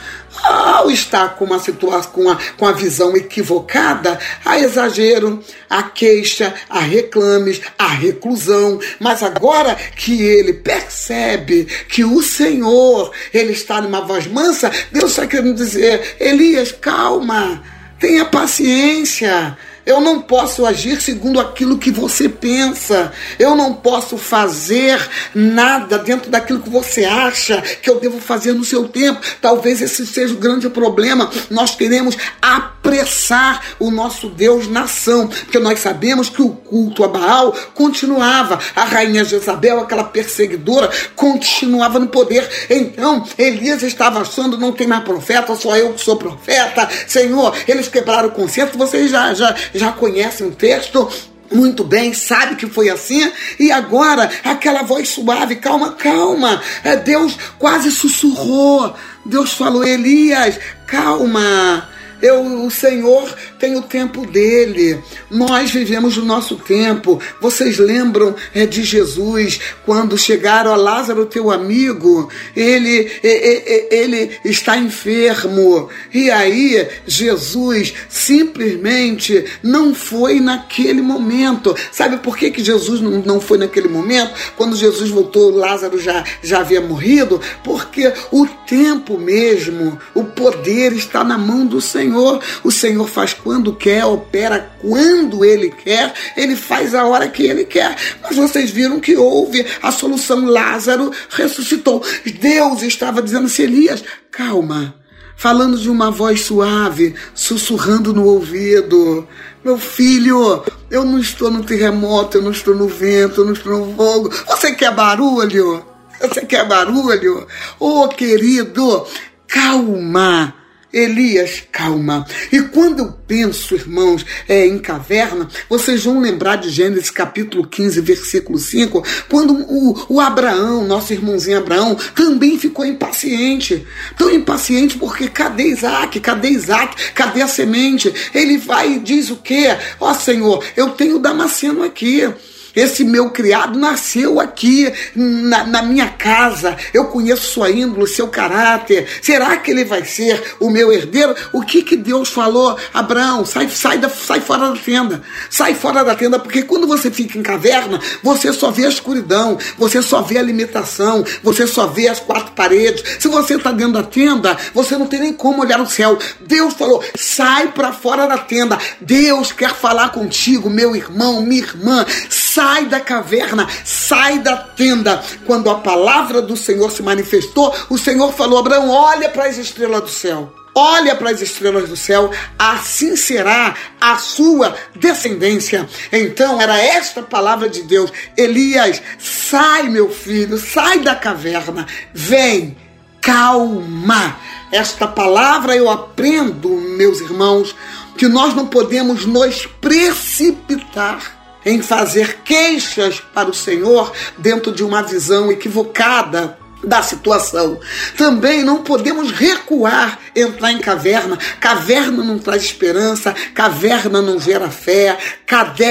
Ao 0.44 0.90
estar 0.90 1.36
com 1.36 1.46
uma 1.46 1.60
situação, 1.60 2.12
com 2.12 2.30
a, 2.30 2.38
com 2.58 2.66
a 2.66 2.72
visão 2.72 3.16
equivocada, 3.16 4.20
há 4.44 4.60
exagero, 4.60 5.44
a 5.70 5.84
queixa, 5.84 6.54
a 6.70 6.80
reclames, 6.80 7.62
a 7.78 7.88
reclusão. 7.88 8.80
Mas 9.00 9.24
agora 9.24 9.76
que 9.76 10.22
ele 10.22 10.54
percebe 10.54 11.66
que 11.88 12.04
o 12.04 12.22
Senhor, 12.22 13.12
ele 13.34 13.54
está 13.54 13.82
numa 13.82 14.02
voz 14.02 14.28
mansa, 14.28 14.72
Deus 14.92 15.12
está 15.12 15.28
querendo 15.28 15.56
dizer, 15.56 16.16
Elias, 16.20 16.72
calma, 16.72 17.62
tenha 18.00 18.26
paciência. 18.26 19.58
Eu 19.90 20.00
não 20.00 20.22
posso 20.22 20.68
agir 20.68 21.02
segundo 21.02 21.40
aquilo 21.40 21.80
que 21.80 21.90
você 21.90 22.30
pensa. 22.30 23.12
Eu 23.40 23.56
não 23.56 23.74
posso 23.74 24.20
fazer 24.20 25.02
nada 25.34 25.98
dentro 25.98 26.30
daquilo 26.30 26.60
que 26.60 26.70
você 26.70 27.06
acha 27.06 27.60
que 27.82 27.90
eu 27.90 28.00
devo 28.00 28.22
fazer 28.22 28.54
no 28.54 28.64
seu 28.64 28.88
tempo. 28.88 29.20
Talvez 29.42 29.82
esse 29.82 30.06
seja 30.06 30.36
o 30.36 30.38
grande 30.38 30.70
problema. 30.70 31.28
Nós 31.50 31.74
queremos 31.74 32.16
apressar 32.40 33.64
o 33.80 33.90
nosso 33.90 34.30
Deus 34.30 34.68
nação, 34.68 35.28
porque 35.28 35.58
nós 35.58 35.80
sabemos 35.80 36.30
que 36.30 36.44
o 36.44 36.50
culto 36.50 37.04
a 37.04 37.08
Baal 37.08 37.52
continuava. 37.74 38.60
A 38.76 38.84
rainha 38.84 39.26
Jezabel, 39.26 39.80
aquela 39.80 40.04
perseguidora, 40.04 40.92
continuava 41.16 41.98
no 41.98 42.10
poder. 42.10 42.48
Então, 42.70 43.26
Elias 43.40 43.82
estava 43.82 44.22
achando, 44.22 44.56
não 44.56 44.72
tem 44.72 44.86
mais 44.86 45.04
profeta, 45.04 45.56
só 45.56 45.76
eu 45.76 45.94
que 45.94 46.02
sou 46.02 46.16
profeta. 46.16 46.88
Senhor, 47.08 47.56
eles 47.68 47.88
quebraram 47.88 48.30
o 48.30 48.34
concerto, 48.34 48.78
vocês 48.78 49.10
já, 49.10 49.34
já, 49.34 49.56
já 49.80 49.92
conhecem 49.92 50.48
o 50.48 50.52
texto, 50.52 51.10
muito 51.52 51.84
bem, 51.84 52.14
sabe 52.14 52.56
que 52.56 52.68
foi 52.68 52.90
assim, 52.90 53.32
e 53.60 53.72
agora 53.72 54.30
aquela 54.44 54.84
voz 54.84 55.10
suave, 55.10 55.56
calma, 55.56 55.94
calma. 55.94 56.62
É, 56.84 56.96
Deus 56.96 57.38
quase 57.58 57.92
sussurrou. 57.92 58.94
Deus 59.26 59.54
falou: 59.54 59.84
Elias, 59.84 60.60
calma. 60.86 61.90
Eu, 62.22 62.66
o 62.66 62.70
Senhor 62.70 63.34
tem 63.58 63.78
o 63.78 63.82
tempo 63.82 64.26
dele. 64.26 65.02
Nós 65.30 65.72
vivemos 65.72 66.18
o 66.18 66.26
nosso 66.26 66.58
tempo. 66.58 67.22
Vocês 67.42 67.78
lembram 67.78 68.36
é, 68.54 68.66
de 68.66 68.84
Jesus 68.84 69.60
quando 69.86 70.18
chegaram 70.18 70.74
a 70.74 70.76
Lázaro, 70.76 71.26
teu 71.26 71.50
amigo? 71.50 72.30
Ele, 72.56 73.10
ele 73.24 74.32
está 74.44 74.78
enfermo. 74.78 75.90
E 76.14 76.30
aí 76.30 76.88
Jesus 77.08 77.94
simplesmente 78.10 79.46
não 79.64 79.96
foi 79.96 80.40
naquele 80.40 81.02
momento. 81.02 81.76
Sabe 81.92 82.18
por 82.18 82.38
que, 82.38 82.52
que 82.52 82.64
Jesus 82.64 83.00
não, 83.00 83.12
não 83.22 83.42
foi 83.42 83.58
naquele 83.58 83.88
momento? 83.88 84.34
Quando 84.58 84.76
Jesus 84.76 85.10
voltou, 85.10 85.56
Lázaro 85.56 86.00
já, 86.00 86.24
já 86.44 86.60
havia 86.60 86.82
morrido. 86.82 87.42
Porque 87.64 88.12
o 88.32 88.46
tempo 88.46 89.18
mesmo, 89.18 89.98
o 90.14 90.24
poder 90.24 90.92
está 90.94 91.24
na 91.24 91.38
mão 91.38 91.66
do 91.66 91.80
Senhor. 91.80 92.09
Senhor. 92.10 92.42
O 92.64 92.72
Senhor 92.72 93.08
faz 93.08 93.34
quando 93.34 93.76
quer, 93.76 94.04
opera 94.06 94.72
quando 94.82 95.46
Ele 95.46 95.70
quer, 95.70 96.14
Ele 96.36 96.56
faz 96.56 96.96
a 96.96 97.06
hora 97.06 97.28
que 97.30 97.44
Ele 97.44 97.64
quer. 97.64 97.96
Mas 98.22 98.36
vocês 98.36 98.72
viram 98.72 99.00
que 99.00 99.16
houve 99.16 99.66
a 99.82 99.92
solução. 99.92 100.46
Lázaro 100.50 101.12
ressuscitou. 101.30 102.04
Deus 102.40 102.82
estava 102.82 103.22
dizendo 103.22 103.46
assim, 103.46 103.64
Elias, 103.64 104.04
calma. 104.32 104.96
Falando 105.36 105.78
de 105.78 105.90
uma 105.90 106.12
voz 106.12 106.42
suave, 106.42 107.16
sussurrando 107.34 108.14
no 108.14 108.26
ouvido. 108.26 109.28
Meu 109.64 109.78
filho, 109.78 110.64
eu 110.92 111.06
não 111.06 111.20
estou 111.20 111.50
no 111.50 111.64
terremoto, 111.64 112.38
eu 112.38 112.42
não 112.42 112.52
estou 112.52 112.76
no 112.76 112.88
vento, 112.88 113.42
eu 113.42 113.46
não 113.46 113.54
estou 113.54 113.78
no 113.78 113.96
fogo. 113.96 114.30
Você 114.48 114.74
quer 114.74 114.94
barulho? 114.94 115.86
Você 116.20 116.42
quer 116.46 116.68
barulho? 116.68 117.48
Ô 117.80 118.04
oh, 118.04 118.08
querido, 118.10 119.06
calma. 119.48 120.54
Elias, 120.92 121.64
calma. 121.72 122.26
E 122.52 122.62
quando 122.64 123.00
eu 123.00 123.12
penso, 123.28 123.76
irmãos, 123.76 124.26
é, 124.48 124.66
em 124.66 124.80
caverna, 124.80 125.48
vocês 125.70 126.04
vão 126.04 126.20
lembrar 126.20 126.56
de 126.56 126.70
Gênesis 126.70 127.12
capítulo 127.12 127.68
15, 127.68 128.02
versículo 128.02 128.58
5, 128.58 129.06
quando 129.30 129.54
o, 129.54 130.06
o 130.10 130.20
Abraão, 130.20 130.88
nosso 130.88 131.14
irmãozinho 131.14 131.60
Abraão, 131.60 131.96
também 132.16 132.58
ficou 132.58 132.84
impaciente. 132.84 133.86
Tão 134.18 134.32
impaciente 134.32 134.98
porque 134.98 135.28
cadê 135.28 135.68
Isaac? 135.68 136.20
Cadê 136.20 136.50
Isaac? 136.50 137.14
Cadê 137.14 137.44
a 137.44 137.48
semente? 137.48 138.12
Ele 138.34 138.58
vai 138.58 138.94
e 138.94 139.00
diz 139.00 139.30
o 139.30 139.36
quê? 139.36 139.78
Ó 140.00 140.10
oh, 140.10 140.16
Senhor, 140.16 140.64
eu 140.76 140.90
tenho 140.90 141.20
Damasceno 141.20 141.84
aqui. 141.84 142.28
Esse 142.76 143.04
meu 143.04 143.30
criado 143.32 143.78
nasceu 143.78 144.40
aqui 144.40 144.92
na, 145.16 145.64
na, 145.66 145.82
minha 145.82 146.08
casa. 146.10 146.78
Eu 146.94 147.06
conheço 147.06 147.48
sua 147.48 147.72
índole, 147.72 148.08
seu 148.08 148.28
caráter. 148.28 149.08
Será 149.22 149.58
que 149.58 149.72
ele 149.72 149.84
vai 149.84 150.06
ser 150.06 150.56
o 150.60 150.70
meu 150.70 150.92
herdeiro? 150.92 151.36
O 151.52 151.62
que 151.62 151.82
que 151.82 151.96
Deus 151.96 152.30
falou? 152.30 152.78
Abraão, 152.94 153.46
sai, 153.46 153.70
sai, 153.70 153.98
da, 153.98 154.10
sai 154.10 154.40
fora 154.40 154.70
da 154.70 154.78
tenda. 154.78 155.22
Sai 155.50 155.74
fora 155.74 156.04
da 156.04 156.16
tenda, 156.16 156.40
porque 156.40 156.64
quando 156.64 156.88
você 156.88 157.10
fica 157.10 157.38
em 157.38 157.44
caverna, 157.44 158.00
você 158.24 158.54
só 158.54 158.72
vê 158.72 158.86
a 158.86 158.90
escuridão, 158.90 159.58
você 159.78 160.02
só 160.02 160.22
vê 160.22 160.38
a 160.38 160.44
limitação, 160.44 161.24
você 161.44 161.66
só 161.66 161.88
vê 161.88 162.08
as 162.08 162.20
quatro 162.20 162.54
paredes. 162.54 163.04
Se 163.20 163.28
você 163.28 163.56
está 163.56 163.72
dentro 163.72 163.94
da 163.94 164.04
tenda, 164.04 164.58
você 164.74 164.98
não 164.98 165.08
tem 165.08 165.20
nem 165.20 165.34
como 165.34 165.62
olhar 165.62 165.82
o 165.82 165.88
céu. 165.88 166.18
Deus 166.42 166.74
falou: 166.76 167.04
sai 167.16 167.72
para 167.72 167.92
fora 167.92 168.28
da 168.28 168.38
tenda. 168.38 168.78
Deus 169.02 169.52
quer 169.52 169.74
falar 169.74 170.10
contigo, 170.10 170.70
meu 170.70 170.96
irmão, 170.96 171.42
minha 171.42 171.62
irmã. 171.62 172.06
Sai 172.30 172.59
da 172.90 173.00
caverna, 173.00 173.68
sai 173.86 174.40
da 174.40 174.58
tenda. 174.58 175.24
Quando 175.46 175.70
a 175.70 175.76
palavra 175.76 176.42
do 176.42 176.58
Senhor 176.58 176.92
se 176.92 177.02
manifestou, 177.02 177.74
o 177.90 177.98
Senhor 177.98 178.34
falou: 178.34 178.60
Abraão, 178.60 178.90
olha 178.90 179.30
para 179.30 179.46
as 179.46 179.58
estrelas 179.58 180.02
do 180.02 180.10
céu. 180.10 180.54
Olha 180.76 181.16
para 181.16 181.32
as 181.32 181.42
estrelas 181.42 181.90
do 181.90 181.98
céu, 181.98 182.30
assim 182.58 183.16
será 183.16 183.76
a 184.00 184.18
sua 184.18 184.76
descendência. 184.96 185.90
Então, 186.12 186.62
era 186.62 186.78
esta 186.78 187.24
palavra 187.24 187.70
de 187.70 187.82
Deus: 187.84 188.12
Elias, 188.38 189.02
sai, 189.18 189.84
meu 189.84 190.10
filho, 190.12 190.58
sai 190.58 191.00
da 191.00 191.16
caverna, 191.16 191.88
vem, 192.14 192.78
calma. 193.22 194.38
Esta 194.72 195.08
palavra 195.08 195.76
eu 195.76 195.90
aprendo, 195.90 196.70
meus 196.70 197.20
irmãos, 197.20 197.76
que 198.18 198.28
nós 198.28 198.54
não 198.54 198.68
podemos 198.68 199.26
nos 199.26 199.66
precipitar 199.66 201.39
em 201.66 201.82
fazer 201.82 202.40
queixas 202.44 203.20
para 203.34 203.50
o 203.50 203.54
Senhor 203.54 204.12
dentro 204.38 204.72
de 204.72 204.84
uma 204.84 205.02
visão 205.02 205.52
equivocada 205.52 206.58
da 206.84 207.02
situação. 207.02 207.80
Também 208.18 208.64
não 208.64 208.84
podemos 208.84 209.32
recuar, 209.32 210.20
entrar 210.36 210.72
em 210.72 210.80
caverna. 210.80 211.38
Caverna 211.60 212.24
não 212.24 212.40
traz 212.40 212.64
esperança, 212.64 213.34
caverna 213.54 214.22
não 214.22 214.40
gera 214.40 214.70
fé, 214.70 215.18
cade, 215.46 215.84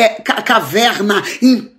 caverna 0.45 1.23
impede 1.43 1.78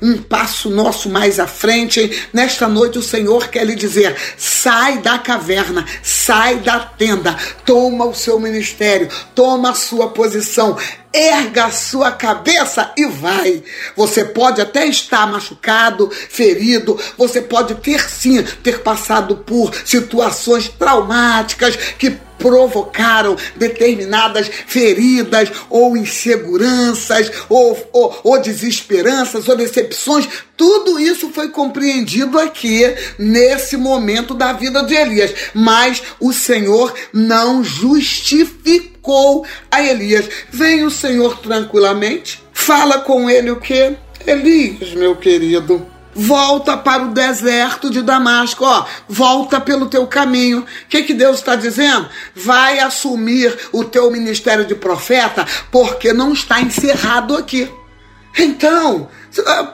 um 0.00 0.16
passo 0.18 0.70
nosso 0.70 1.08
mais 1.08 1.40
à 1.40 1.46
frente. 1.46 2.28
Nesta 2.32 2.68
noite 2.68 2.98
o 2.98 3.02
Senhor 3.02 3.48
quer 3.48 3.64
lhe 3.64 3.74
dizer: 3.74 4.16
sai 4.36 4.98
da 4.98 5.18
caverna, 5.18 5.84
sai 6.02 6.56
da 6.56 6.78
tenda, 6.78 7.36
toma 7.66 8.04
o 8.04 8.14
seu 8.14 8.38
ministério, 8.38 9.08
toma 9.34 9.70
a 9.70 9.74
sua 9.74 10.08
posição 10.08 10.76
erga 11.14 11.66
a 11.66 11.70
sua 11.70 12.10
cabeça 12.10 12.90
e 12.96 13.06
vai. 13.06 13.62
Você 13.96 14.24
pode 14.24 14.60
até 14.60 14.84
estar 14.84 15.24
machucado, 15.28 16.10
ferido, 16.10 16.98
você 17.16 17.40
pode 17.40 17.76
ter 17.76 18.10
sim 18.10 18.42
ter 18.42 18.80
passado 18.80 19.36
por 19.36 19.72
situações 19.84 20.68
traumáticas 20.68 21.76
que 21.76 22.10
provocaram 22.38 23.36
determinadas 23.56 24.48
feridas 24.66 25.50
ou 25.70 25.96
inseguranças 25.96 27.30
ou, 27.48 27.88
ou, 27.92 28.20
ou, 28.22 28.40
desesperanças 28.40 29.48
ou 29.48 29.56
decepções. 29.56 30.28
Tudo 30.56 31.00
isso 31.00 31.30
foi 31.30 31.48
compreendido 31.48 32.38
aqui 32.38 32.82
nesse 33.18 33.76
momento 33.76 34.34
da 34.34 34.52
vida 34.52 34.82
de 34.82 34.94
Elias. 34.94 35.34
Mas 35.52 36.02
o 36.20 36.32
Senhor 36.32 36.94
não 37.12 37.64
justificou 37.64 39.46
a 39.70 39.82
Elias: 39.82 40.28
Vem 40.50 40.84
o 40.84 40.90
Senhor 40.90 41.38
tranquilamente, 41.38 42.42
fala 42.52 43.00
com 43.00 43.28
ele 43.28 43.50
o 43.50 43.60
que? 43.60 43.96
Elias, 44.26 44.94
meu 44.94 45.14
querido, 45.16 45.86
volta 46.14 46.76
para 46.76 47.02
o 47.02 47.12
deserto 47.12 47.90
de 47.90 48.02
Damasco, 48.02 48.64
ó, 48.64 48.86
volta 49.08 49.60
pelo 49.60 49.86
teu 49.86 50.06
caminho. 50.06 50.60
O 50.60 50.66
que, 50.88 51.02
que 51.02 51.14
Deus 51.14 51.36
está 51.38 51.56
dizendo? 51.56 52.08
Vai 52.34 52.78
assumir 52.78 53.56
o 53.72 53.84
teu 53.84 54.10
ministério 54.10 54.64
de 54.64 54.74
profeta, 54.74 55.46
porque 55.70 56.12
não 56.12 56.32
está 56.32 56.60
encerrado 56.60 57.36
aqui. 57.36 57.70
Então, 58.36 59.08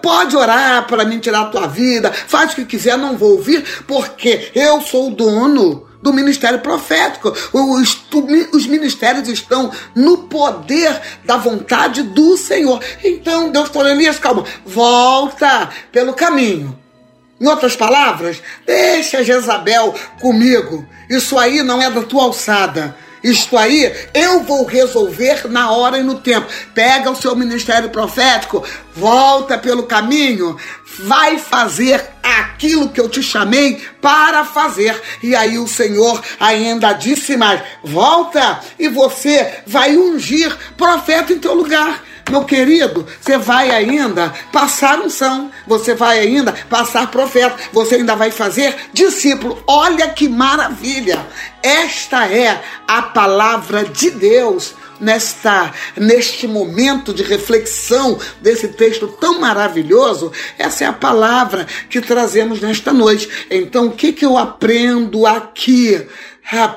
pode 0.03 0.37
orar 0.37 0.87
para 0.87 1.05
mim 1.05 1.19
tirar 1.19 1.43
a 1.43 1.47
tua 1.47 1.67
vida, 1.67 2.13
faz 2.13 2.53
o 2.53 2.57
que 2.57 2.65
quiser, 2.65 2.97
não 2.97 3.17
vou 3.17 3.33
ouvir, 3.33 3.65
porque 3.87 4.51
eu 4.55 4.81
sou 4.83 5.09
o 5.09 5.15
dono 5.15 5.90
do 6.03 6.13
ministério 6.13 6.61
profético. 6.61 7.33
Os, 7.53 8.05
os 8.53 8.67
ministérios 8.67 9.29
estão 9.29 9.71
no 9.95 10.19
poder 10.19 11.01
da 11.25 11.37
vontade 11.37 12.03
do 12.03 12.37
Senhor. 12.37 12.83
Então 13.03 13.51
Deus 13.51 13.69
falou: 13.69 13.89
Elias, 13.89 14.19
calma, 14.19 14.45
volta 14.65 15.69
pelo 15.93 16.13
caminho. 16.13 16.79
Em 17.41 17.47
outras 17.47 17.75
palavras, 17.75 18.43
deixa 18.67 19.25
Jezabel 19.25 19.95
comigo. 20.21 20.87
Isso 21.09 21.39
aí 21.39 21.63
não 21.63 21.81
é 21.81 21.91
da 21.91 22.03
tua 22.03 22.25
alçada. 22.25 22.95
Isto 23.23 23.57
aí 23.57 23.93
eu 24.15 24.43
vou 24.43 24.65
resolver 24.65 25.49
na 25.49 25.71
hora 25.71 25.99
e 25.99 26.03
no 26.03 26.21
tempo. 26.21 26.47
Pega 26.75 27.11
o 27.11 27.17
seu 27.17 27.37
ministério 27.37 27.91
profético, 27.91 28.65
volta 28.95 29.59
pelo 29.59 29.85
caminho, 29.85 30.57
vai 31.01 31.39
fazer 31.39 32.03
aquilo 32.23 32.89
que 32.89 33.01
eu 33.01 33.09
te 33.09 33.23
chamei 33.23 33.83
para 34.01 34.45
fazer. 34.45 35.01
E 35.23 35.35
aí 35.35 35.59
o 35.59 35.69
Senhor 35.69 36.23
ainda 36.39 36.93
disse 36.93 37.37
mais: 37.37 37.63
volta 37.85 38.61
e 38.79 38.89
você 38.89 39.63
vai 39.67 39.97
ungir 39.97 40.57
profeta 40.77 41.33
em 41.33 41.39
teu 41.39 41.55
lugar. 41.55 42.03
Meu 42.31 42.45
querido, 42.45 43.05
você 43.21 43.37
vai 43.37 43.73
ainda 43.73 44.33
passar 44.53 45.01
unção, 45.01 45.51
você 45.67 45.95
vai 45.95 46.21
ainda 46.21 46.53
passar 46.71 47.11
profeta, 47.11 47.57
você 47.73 47.97
ainda 47.97 48.15
vai 48.15 48.31
fazer 48.31 48.73
discípulo. 48.93 49.61
Olha 49.67 50.09
que 50.11 50.29
maravilha! 50.29 51.27
Esta 51.61 52.29
é 52.29 52.63
a 52.87 53.03
palavra 53.03 53.85
de 53.85 54.11
Deus 54.11 54.75
nesta 55.01 55.73
neste 55.97 56.47
momento 56.47 57.13
de 57.13 57.25
reflexão 57.25 58.17
desse 58.41 58.69
texto 58.69 59.09
tão 59.09 59.41
maravilhoso, 59.41 60.31
essa 60.59 60.85
é 60.85 60.87
a 60.87 60.93
palavra 60.93 61.67
que 61.89 62.01
trazemos 62.01 62.61
nesta 62.61 62.93
noite. 62.93 63.29
Então, 63.51 63.87
o 63.87 63.93
que 63.93 64.13
que 64.13 64.25
eu 64.25 64.39
aprendo 64.39 65.27
aqui? 65.27 66.07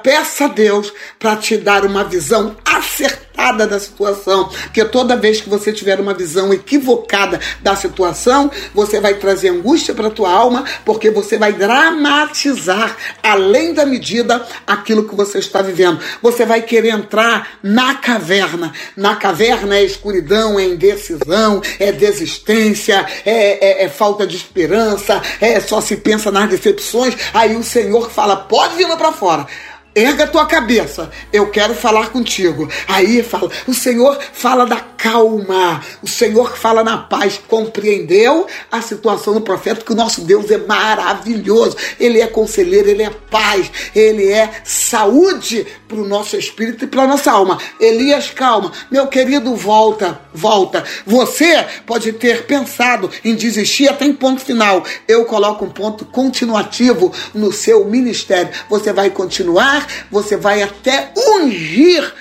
Peça 0.03 0.45
a 0.45 0.47
Deus 0.47 0.93
para 1.17 1.35
te 1.35 1.57
dar 1.57 1.85
uma 1.85 2.03
visão 2.03 2.55
acertada 2.65 3.32
da 3.51 3.79
situação, 3.79 4.49
porque 4.63 4.85
toda 4.85 5.17
vez 5.17 5.41
que 5.41 5.49
você 5.49 5.71
tiver 5.71 5.99
uma 5.99 6.13
visão 6.13 6.53
equivocada 6.53 7.39
da 7.61 7.75
situação, 7.75 8.49
você 8.73 8.99
vai 8.99 9.15
trazer 9.15 9.49
angústia 9.49 9.93
para 9.93 10.09
tua 10.09 10.31
alma, 10.31 10.63
porque 10.85 11.11
você 11.11 11.37
vai 11.37 11.53
dramatizar 11.53 12.95
além 13.21 13.73
da 13.73 13.85
medida 13.85 14.45
aquilo 14.65 15.07
que 15.07 15.15
você 15.15 15.39
está 15.39 15.61
vivendo. 15.61 15.99
Você 16.21 16.45
vai 16.45 16.61
querer 16.61 16.89
entrar 16.89 17.57
na 17.61 17.95
caverna. 17.95 18.71
Na 18.95 19.15
caverna 19.15 19.75
é 19.75 19.83
escuridão, 19.83 20.59
é 20.59 20.65
indecisão, 20.65 21.61
é 21.79 21.91
desistência, 21.91 23.05
é, 23.25 23.83
é, 23.83 23.85
é 23.85 23.89
falta 23.89 24.25
de 24.25 24.35
esperança, 24.35 25.21
é 25.39 25.59
só 25.59 25.81
se 25.81 25.97
pensa 25.97 26.31
nas 26.31 26.49
decepções. 26.49 27.15
Aí 27.33 27.55
o 27.55 27.63
Senhor 27.63 28.09
fala: 28.09 28.35
pode 28.35 28.75
vir 28.75 28.87
lá 28.87 28.95
para 28.95 29.11
fora 29.11 29.47
erga 29.95 30.27
tua 30.27 30.45
cabeça, 30.45 31.11
eu 31.31 31.49
quero 31.49 31.73
falar 31.75 32.09
contigo. 32.09 32.69
Aí 32.87 33.21
fala, 33.21 33.49
o 33.67 33.73
Senhor 33.73 34.19
fala 34.33 34.65
da 34.65 34.77
calma, 34.77 35.81
o 36.01 36.07
Senhor 36.07 36.57
fala 36.57 36.83
na 36.83 36.97
paz. 36.97 37.39
Compreendeu 37.47 38.47
a 38.71 38.81
situação 38.81 39.33
do 39.33 39.41
profeta? 39.41 39.83
Que 39.83 39.91
o 39.91 39.95
nosso 39.95 40.21
Deus 40.21 40.49
é 40.49 40.57
maravilhoso, 40.57 41.77
ele 41.99 42.21
é 42.21 42.27
conselheiro, 42.27 42.89
ele 42.89 43.03
é 43.03 43.09
paz, 43.09 43.71
ele 43.95 44.31
é 44.31 44.49
saúde 44.63 45.67
para 45.87 45.97
o 45.97 46.07
nosso 46.07 46.35
espírito 46.35 46.85
e 46.85 46.87
para 46.87 47.07
nossa 47.07 47.31
alma. 47.31 47.57
Elias, 47.79 48.29
calma, 48.31 48.71
meu 48.89 49.07
querido, 49.07 49.55
volta, 49.55 50.19
volta. 50.33 50.83
Você 51.05 51.65
pode 51.85 52.13
ter 52.13 52.45
pensado 52.45 53.09
em 53.23 53.35
desistir 53.35 53.89
até 53.89 54.05
em 54.05 54.13
ponto 54.13 54.41
final. 54.41 54.83
Eu 55.07 55.25
coloco 55.25 55.65
um 55.65 55.69
ponto 55.69 56.05
continuativo 56.05 57.11
no 57.33 57.51
seu 57.51 57.85
ministério. 57.85 58.51
Você 58.69 58.91
vai 58.91 59.09
continuar 59.09 59.82
você 60.09 60.37
vai 60.37 60.61
até 60.61 61.11
ungir 61.15 62.13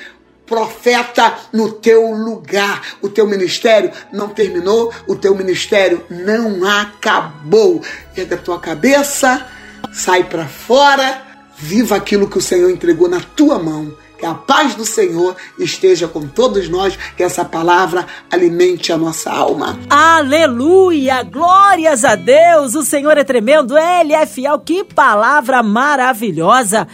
profeta 0.53 1.35
no 1.51 1.72
teu 1.72 2.12
lugar. 2.12 2.83
O 3.01 3.09
teu 3.09 3.27
ministério 3.27 3.90
não 4.12 4.29
terminou, 4.29 4.92
o 5.07 5.16
teu 5.16 5.35
ministério 5.35 6.05
não 6.11 6.68
acabou. 6.68 7.83
Erga 8.14 8.35
a 8.35 8.38
tua 8.38 8.61
cabeça, 8.61 9.46
sai 9.94 10.25
para 10.25 10.46
fora, 10.46 11.22
viva 11.57 11.96
aquilo 11.96 12.29
que 12.29 12.37
o 12.37 12.42
Senhor 12.42 12.70
entregou 12.70 13.09
na 13.09 13.20
tua 13.20 13.59
mão. 13.59 13.96
Que 14.18 14.27
a 14.27 14.35
paz 14.35 14.75
do 14.75 14.85
Senhor 14.85 15.35
esteja 15.59 16.07
com 16.07 16.29
todos 16.29 16.68
nós, 16.68 16.96
que 17.16 17.25
essa 17.25 17.44
palavra 17.44 18.07
alimente 18.31 18.92
a 18.92 18.98
nossa 18.98 19.33
alma. 19.33 19.77
Aleluia! 19.90 21.25
Glórias 21.25 22.05
a 22.05 22.14
Deus! 22.14 22.75
O 22.75 22.85
Senhor 22.85 23.16
é 23.16 23.25
tremendo, 23.25 23.77
Ele 23.77 24.12
é 24.12 24.25
fiel. 24.27 24.61
Que 24.61 24.85
palavra 24.85 25.61
maravilhosa! 25.62 26.87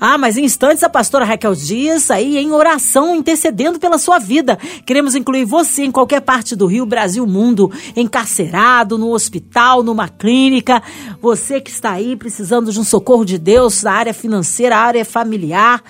Ah, 0.00 0.18
mas 0.18 0.36
em 0.36 0.44
instantes 0.44 0.82
a 0.82 0.88
pastora 0.88 1.24
Raquel 1.24 1.54
Dias 1.54 2.10
aí 2.10 2.36
em 2.36 2.52
oração, 2.52 3.14
intercedendo 3.14 3.78
pela 3.78 3.98
sua 3.98 4.18
vida. 4.18 4.58
Queremos 4.84 5.14
incluir 5.14 5.44
você 5.44 5.84
em 5.84 5.90
qualquer 5.90 6.20
parte 6.20 6.54
do 6.54 6.66
Rio, 6.66 6.84
Brasil, 6.84 7.26
mundo, 7.26 7.70
encarcerado, 7.96 8.98
no 8.98 9.12
hospital, 9.12 9.82
numa 9.82 10.08
clínica. 10.08 10.82
Você 11.20 11.60
que 11.60 11.70
está 11.70 11.92
aí 11.92 12.16
precisando 12.16 12.70
de 12.70 12.78
um 12.78 12.84
socorro 12.84 13.24
de 13.24 13.38
Deus 13.38 13.82
na 13.82 13.92
área 13.92 14.14
financeira, 14.14 14.76
área 14.76 15.04
familiar. 15.04 15.82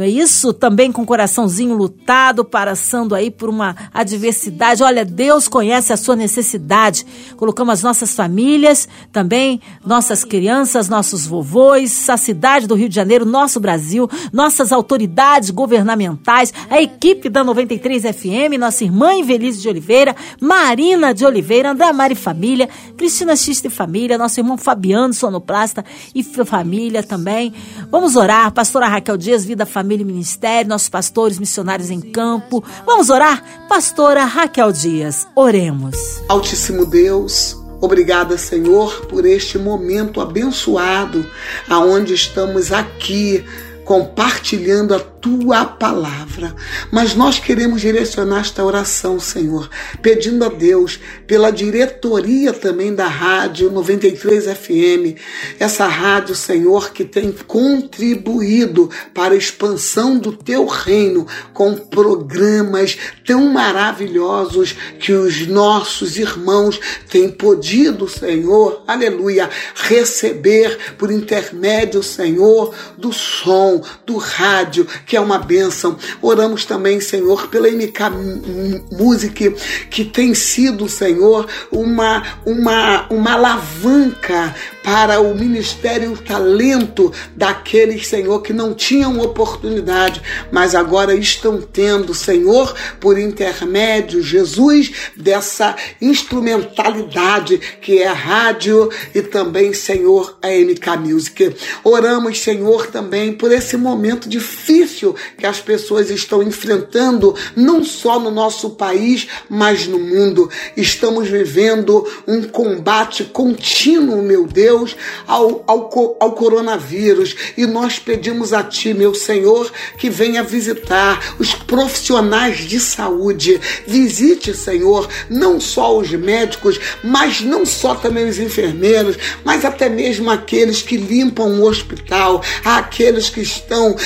Não 0.00 0.06
é 0.06 0.08
isso? 0.08 0.54
Também 0.54 0.90
com 0.90 1.02
o 1.02 1.06
coraçãozinho 1.06 1.74
lutado, 1.74 2.42
passando 2.42 3.14
aí 3.14 3.30
por 3.30 3.50
uma 3.50 3.76
adversidade. 3.92 4.82
Olha, 4.82 5.04
Deus 5.04 5.46
conhece 5.46 5.92
a 5.92 5.96
sua 5.98 6.16
necessidade. 6.16 7.04
Colocamos 7.36 7.74
as 7.74 7.82
nossas 7.82 8.14
famílias, 8.14 8.88
também 9.12 9.60
nossas 9.84 10.24
crianças, 10.24 10.88
nossos 10.88 11.26
vovôs, 11.26 12.08
a 12.08 12.16
cidade 12.16 12.66
do 12.66 12.74
Rio 12.74 12.88
de 12.88 12.94
Janeiro, 12.94 13.26
nosso 13.26 13.60
Brasil, 13.60 14.08
nossas 14.32 14.72
autoridades 14.72 15.50
governamentais, 15.50 16.50
a 16.70 16.80
equipe 16.80 17.28
da 17.28 17.44
93 17.44 18.04
FM, 18.04 18.58
nossa 18.58 18.84
irmã 18.84 19.12
Invelise 19.12 19.60
de 19.60 19.68
Oliveira, 19.68 20.16
Marina 20.40 21.12
de 21.12 21.26
Oliveira, 21.26 21.72
André 21.72 21.92
Mari 21.92 22.14
Família, 22.14 22.70
Cristina 22.96 23.36
Xista 23.36 23.66
e 23.66 23.70
Família, 23.70 24.16
nosso 24.16 24.40
irmão 24.40 24.56
Fabiano 24.56 25.12
Sonoplasta 25.12 25.84
e 26.14 26.22
família 26.24 27.02
também. 27.02 27.52
Vamos 27.90 28.16
orar, 28.16 28.50
pastora 28.50 28.88
Raquel 28.88 29.18
Dias, 29.18 29.44
Vida 29.44 29.66
Família 29.66 29.89
família 29.90 30.04
e 30.04 30.06
ministério, 30.06 30.68
nossos 30.68 30.88
pastores 30.88 31.36
missionários 31.40 31.90
em 31.90 32.00
campo. 32.00 32.62
Vamos 32.86 33.10
orar? 33.10 33.66
Pastora 33.68 34.24
Raquel 34.24 34.70
Dias, 34.70 35.26
oremos. 35.34 35.96
Altíssimo 36.28 36.86
Deus, 36.86 37.56
Obrigada, 37.82 38.36
Senhor, 38.36 39.06
por 39.06 39.24
este 39.24 39.56
momento 39.56 40.20
abençoado, 40.20 41.24
aonde 41.66 42.12
estamos 42.12 42.72
aqui 42.72 43.42
compartilhando 43.90 44.94
a 44.94 45.00
tua 45.00 45.64
palavra. 45.64 46.54
Mas 46.92 47.16
nós 47.16 47.40
queremos 47.40 47.80
direcionar 47.80 48.38
esta 48.38 48.64
oração, 48.64 49.18
Senhor, 49.18 49.68
pedindo 50.00 50.44
a 50.44 50.48
Deus 50.48 51.00
pela 51.26 51.50
diretoria 51.50 52.52
também 52.52 52.94
da 52.94 53.08
Rádio 53.08 53.68
93 53.68 54.44
FM, 54.44 55.18
essa 55.58 55.88
rádio, 55.88 56.36
Senhor, 56.36 56.92
que 56.92 57.04
tem 57.04 57.32
contribuído 57.48 58.88
para 59.12 59.34
a 59.34 59.36
expansão 59.36 60.16
do 60.16 60.32
teu 60.34 60.66
reino 60.66 61.26
com 61.52 61.74
programas 61.74 62.96
tão 63.26 63.48
maravilhosos 63.48 64.76
que 65.00 65.12
os 65.12 65.48
nossos 65.48 66.16
irmãos 66.16 66.78
têm 67.08 67.28
podido, 67.28 68.08
Senhor, 68.08 68.84
aleluia, 68.86 69.50
receber 69.74 70.78
por 70.96 71.10
intermédio, 71.10 72.04
Senhor, 72.04 72.72
do 72.96 73.12
som, 73.12 73.79
do 74.06 74.16
rádio, 74.16 74.86
que 75.06 75.16
é 75.16 75.20
uma 75.20 75.38
bênção. 75.38 75.96
Oramos 76.20 76.64
também, 76.64 77.00
Senhor, 77.00 77.48
pela 77.48 77.68
MK 77.68 78.90
Music, 78.92 79.54
que 79.90 80.04
tem 80.04 80.34
sido, 80.34 80.88
Senhor, 80.88 81.46
uma, 81.70 82.22
uma, 82.44 83.06
uma 83.10 83.32
alavanca 83.32 84.54
para 84.82 85.20
o 85.20 85.34
ministério 85.34 86.10
e 86.10 86.12
o 86.14 86.16
talento 86.16 87.12
daqueles, 87.36 88.06
Senhor, 88.06 88.40
que 88.40 88.52
não 88.52 88.74
tinham 88.74 89.20
oportunidade, 89.20 90.22
mas 90.50 90.74
agora 90.74 91.14
estão 91.14 91.60
tendo, 91.60 92.14
Senhor, 92.14 92.74
por 92.98 93.18
intermédio, 93.18 94.22
Jesus, 94.22 94.92
dessa 95.16 95.76
instrumentalidade 96.00 97.58
que 97.80 97.98
é 97.98 98.06
a 98.06 98.12
rádio 98.12 98.90
e 99.14 99.22
também, 99.22 99.72
Senhor, 99.72 100.38
a 100.42 100.48
MK 100.48 101.08
Music. 101.08 101.54
Oramos, 101.84 102.40
Senhor, 102.40 102.86
também 102.86 103.32
por 103.32 103.52
esse 103.52 103.76
momento 103.76 104.28
difícil 104.28 105.14
que 105.36 105.46
as 105.46 105.60
pessoas 105.60 106.10
estão 106.10 106.42
enfrentando, 106.42 107.34
não 107.54 107.84
só 107.84 108.18
no 108.18 108.30
nosso 108.30 108.70
país, 108.70 109.28
mas 109.48 109.86
no 109.86 109.98
mundo. 109.98 110.50
Estamos 110.76 111.28
vivendo 111.28 112.06
um 112.26 112.42
combate 112.42 113.24
contínuo, 113.24 114.22
meu 114.22 114.46
Deus 114.46 114.70
Deus 114.80 114.96
ao, 115.26 115.62
ao, 115.66 116.16
ao 116.18 116.32
coronavírus. 116.32 117.36
E 117.56 117.66
nós 117.66 117.98
pedimos 117.98 118.52
a 118.52 118.62
Ti, 118.62 118.94
meu 118.94 119.14
Senhor, 119.14 119.70
que 119.98 120.08
venha 120.08 120.42
visitar 120.42 121.36
os 121.38 121.54
profissionais 121.54 122.58
de 122.58 122.80
saúde. 122.80 123.60
Visite, 123.86 124.54
Senhor, 124.54 125.08
não 125.28 125.60
só 125.60 125.96
os 125.96 126.10
médicos, 126.10 126.78
mas 127.02 127.40
não 127.40 127.66
só 127.66 127.94
também 127.94 128.28
os 128.28 128.38
enfermeiros, 128.38 129.16
mas 129.44 129.64
até 129.64 129.88
mesmo 129.88 130.30
aqueles 130.30 130.82
que 130.82 130.96
limpam 130.96 131.60
o 131.60 131.66
hospital, 131.66 132.42
aqueles 132.64 133.28
que 133.28 133.40
estão, 133.40 133.96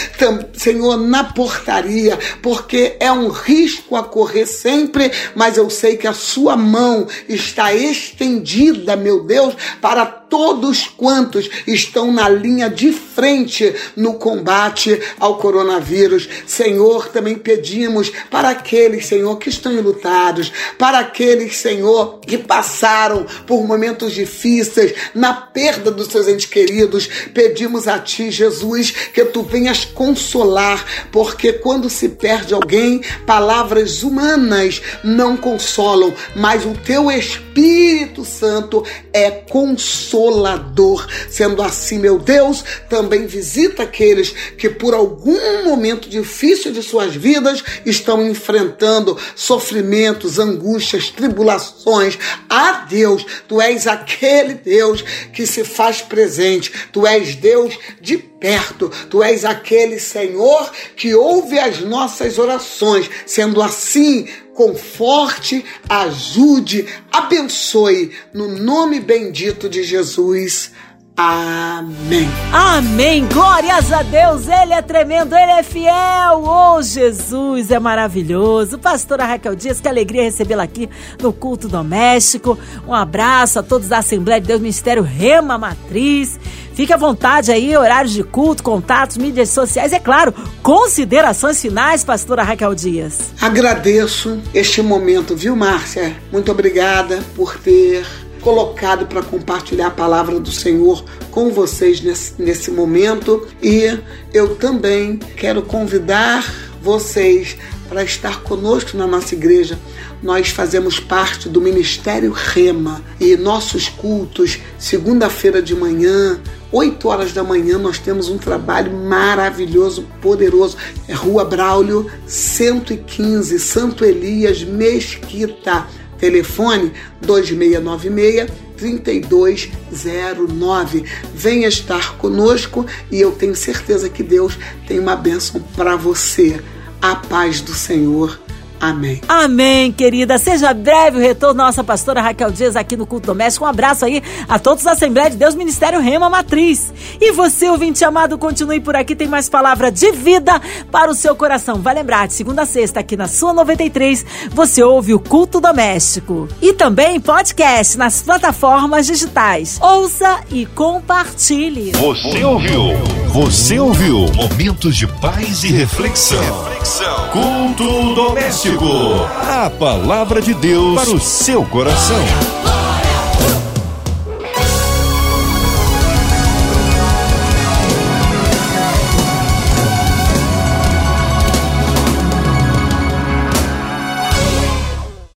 Senhor, 0.53 0.97
na 0.97 1.25
portaria, 1.25 2.19
porque 2.43 2.97
é 2.99 3.11
um 3.13 3.29
risco 3.29 3.97
a 3.97 4.03
correr 4.03 4.47
sempre, 4.47 5.11
mas 5.35 5.57
eu 5.57 5.71
sei 5.71 5.97
que 5.97 6.07
a 6.07 6.13
Sua 6.13 6.57
mão 6.57 7.07
está 7.29 7.73
estendida, 7.75 8.97
meu 8.97 9.25
Deus, 9.25 9.55
para 9.81 10.07
todos 10.07 10.54
quantos 10.97 11.49
estão 11.67 12.12
na 12.12 12.29
linha 12.29 12.69
de 12.69 12.93
frente 12.93 13.75
no 13.97 14.14
combate 14.14 15.01
ao 15.19 15.38
coronavírus. 15.38 16.29
Senhor, 16.47 17.09
também 17.09 17.37
pedimos 17.37 18.11
para 18.31 18.51
aqueles, 18.51 19.07
Senhor, 19.07 19.37
que 19.37 19.49
estão 19.49 19.73
enlutados, 19.73 20.53
para 20.79 20.99
aqueles, 20.99 21.57
Senhor, 21.57 22.21
que 22.21 22.38
passaram 22.38 23.27
por 23.47 23.67
momentos 23.67 24.12
difíceis 24.12 24.95
na 25.14 25.33
perda 25.33 25.90
dos 25.90 26.09
seus 26.09 26.29
entes 26.29 26.47
queridos, 26.47 27.09
pedimos 27.33 27.87
a 27.88 27.99
Ti, 27.99 28.31
Jesus, 28.31 28.90
que 29.12 29.25
Tu 29.25 29.43
venhas 29.43 29.85
consolar, 29.85 30.85
porque 31.11 31.53
quando 31.53 31.88
se 31.88 32.09
perde 32.09 32.55
alguém, 32.55 33.01
palavras 33.27 34.03
humanas 34.03 34.81
não 35.03 35.37
consolam, 35.37 36.14
mas 36.35 36.64
o 36.64 36.75
Teu 36.85 37.11
Espírito 37.11 38.25
Santo 38.25 38.85
é 39.12 39.31
consolador 39.31 40.44
consolador. 40.45 41.07
Sendo 41.31 41.63
assim, 41.63 41.99
meu 41.99 42.19
Deus, 42.19 42.63
também 42.89 43.27
visita 43.27 43.83
aqueles 43.83 44.31
que 44.31 44.69
por 44.69 44.95
algum 44.95 45.65
momento 45.65 46.09
difícil 46.09 46.73
de 46.73 46.83
suas 46.83 47.15
vidas 47.15 47.65
estão 47.87 48.27
enfrentando 48.27 49.19
sofrimentos, 49.35 50.39
angústias, 50.39 51.09
tribulações. 51.09 52.19
Ah, 52.49 52.87
Deus, 52.89 53.25
tu 53.49 53.61
és 53.61 53.87
aquele 53.87 54.55
Deus 54.55 55.03
que 55.33 55.47
se 55.47 55.65
faz 55.65 56.03
presente. 56.03 56.71
Tu 56.93 57.07
és 57.07 57.35
Deus 57.35 57.77
de 58.01 58.34
perto. 58.45 58.91
Tu 59.09 59.23
és 59.23 59.43
aquele 59.43 59.99
Senhor 59.99 60.71
que 60.95 61.15
ouve 61.15 61.59
as 61.59 61.81
nossas 61.81 62.39
orações. 62.39 63.09
Sendo 63.25 63.63
assim, 63.63 64.29
conforte, 64.53 65.65
ajude, 65.89 66.87
abençoe 67.11 68.13
no 68.35 68.47
nome 68.49 69.01
bendito 69.01 69.67
de 69.67 69.83
Jesus. 69.83 70.73
Amém. 71.16 72.29
Amém. 72.53 73.29
Glórias 73.29 73.92
a 73.92 74.03
Deus. 74.03 74.48
Ele 74.48 74.72
é 74.72 74.83
tremendo, 74.83 75.37
ele 75.37 75.53
é 75.53 75.62
fiel. 75.62 76.42
Oh, 76.42 76.83
Jesus 76.83 77.70
é 77.70 77.79
maravilhoso. 77.79 78.81
Pastora 78.81 79.24
Raquel 79.24 79.55
Dias, 79.55 79.81
que 79.81 79.87
alegria 79.87 80.24
recebê-la 80.24 80.64
aqui 80.64 80.90
no 81.22 81.33
culto 81.33 81.68
doméstico. 81.68 82.59
Um 82.85 82.92
abraço 82.92 83.61
a 83.61 83.62
todos 83.62 83.87
da 83.87 83.98
Assembleia 83.98 84.40
de 84.40 84.48
Deus 84.48 84.61
Ministério 84.61 85.05
Rema 85.05 85.57
Matriz. 85.57 86.37
Fique 86.74 86.92
à 86.92 86.96
vontade 86.96 87.53
aí, 87.53 87.77
horários 87.77 88.12
de 88.12 88.24
culto, 88.24 88.64
contatos, 88.64 89.16
mídias 89.16 89.50
sociais, 89.50 89.92
é 89.92 90.00
claro, 90.00 90.35
considerações 90.61 91.62
finais, 91.62 92.03
pastora 92.03 92.42
Raquel 92.42 92.74
Dias. 92.74 93.33
Agradeço 93.40 94.42
este 94.53 94.83
momento, 94.83 95.37
viu, 95.37 95.55
Márcia? 95.55 96.16
Muito 96.33 96.50
obrigada 96.50 97.22
por 97.37 97.57
ter 97.57 98.05
colocado 98.45 99.07
para 99.07 99.23
compartilhar 99.23 99.87
a 99.87 99.91
palavra 99.91 100.39
do 100.39 100.53
Senhor 100.53 101.03
com 101.31 101.51
vocês 101.51 102.03
nesse, 102.03 102.41
nesse 102.41 102.71
momento 102.71 103.49
e 103.63 103.99
eu 104.35 104.55
também 104.57 105.17
quero 105.17 105.63
convidar 105.63 106.45
vocês 106.83 107.57
para 107.89 108.05
estar 108.05 108.43
conosco 108.43 108.97
na 108.99 109.07
nossa 109.07 109.35
igreja. 109.35 109.79
Nós 110.23 110.49
fazemos 110.49 111.01
parte 111.01 111.49
do 111.49 111.61
Ministério 111.61 112.33
Rema 112.33 113.03
e 113.19 113.35
nossos 113.37 113.89
cultos, 113.89 114.59
segunda-feira 114.79 115.63
de 115.63 115.75
manhã, 115.75 116.39
8 116.71 117.09
horas 117.09 117.33
da 117.33 117.45
manhã, 117.45 117.79
nós 117.79 117.99
temos 117.99 118.29
um 118.29 118.37
trabalho 118.37 118.93
maravilhoso, 118.93 120.05
poderoso. 120.21 120.77
É 121.07 121.15
Rua 121.15 121.45
Braulio 121.45 122.11
115, 122.27 123.59
Santo 123.61 124.05
Elias, 124.05 124.65
Mesquita. 124.65 125.87
Telefone 126.18 126.92
2696 127.20 128.50
3209. 128.77 131.05
Venha 131.35 131.68
estar 131.68 132.16
conosco 132.16 132.87
e 133.11 133.20
eu 133.20 133.33
tenho 133.33 133.55
certeza 133.55 134.09
que 134.09 134.22
Deus 134.22 134.59
tem 134.87 134.98
uma 134.98 135.16
bênção 135.16 135.62
para 135.77 135.96
você. 135.96 136.61
A 137.00 137.14
paz 137.14 137.61
do 137.61 137.74
Senhor 137.74 138.40
Amém. 138.81 139.21
Amém, 139.29 139.93
querida. 139.93 140.39
Seja 140.39 140.75
breve 140.75 141.19
o 141.19 141.21
retorno 141.21 141.55
da 141.59 141.65
nossa 141.65 141.83
pastora 141.83 142.21
Raquel 142.21 142.51
Dias 142.51 142.77
aqui 142.77 142.97
no 142.97 143.07
Culto 143.07 143.27
Doméstico. 143.27 143.65
Um 143.65 143.69
abraço 143.69 144.05
aí 144.05 144.23
a 144.49 144.59
todos 144.59 144.85
da 144.85 144.93
Assembleia 144.93 145.31
de 145.31 145.37
Deus 145.37 145.55
Ministério 145.55 146.01
Rema 146.01 146.29
Matriz. 146.29 146.93
E 147.21 147.33
você, 147.33 147.69
ouvinte 147.69 148.05
amado, 148.05 148.37
continue 148.37 148.81
por 148.81 148.97
aqui, 148.97 149.17
tem 149.17 149.29
mais 149.29 149.49
palavra 149.49 149.91
de 149.91 150.11
vida 150.13 150.61
para 150.91 151.11
o 151.11 151.15
seu 151.15 151.35
coração. 151.35 151.81
Vai 151.81 151.95
lembrar, 151.95 152.27
de 152.27 152.35
segunda 152.35 152.63
a 152.63 152.67
sexta, 152.67 153.01
aqui 153.01 153.17
na 153.17 153.29
sua 153.29 153.53
93, 153.53 154.25
você 154.51 154.83
ouve 154.83 155.15
o 155.15 155.21
Culto 155.21 155.61
Doméstico. 155.61 156.49
E 156.61 156.73
também 156.73 157.21
podcast 157.21 157.97
nas 157.97 158.23
plataformas 158.23 159.07
digitais. 159.07 159.79
Ouça 159.81 160.41
e 160.51 160.67
compartilhe. 160.67 161.93
Você 161.93 162.45
ouviu? 162.45 162.83
Você 163.29 163.79
ouviu? 163.79 164.27
Momentos 164.35 164.97
de 164.97 165.07
paz 165.07 165.65
e 165.65 165.69
reflexão. 165.69 166.39
reflexão. 166.65 167.29
Culto 167.31 168.15
doméstico. 168.15 168.74
A 168.83 169.71
palavra 169.71 170.43
de 170.43 170.53
Deus 170.53 171.01
para 171.01 171.15
o 171.15 171.21
seu 171.21 171.65
coração. 171.65 172.74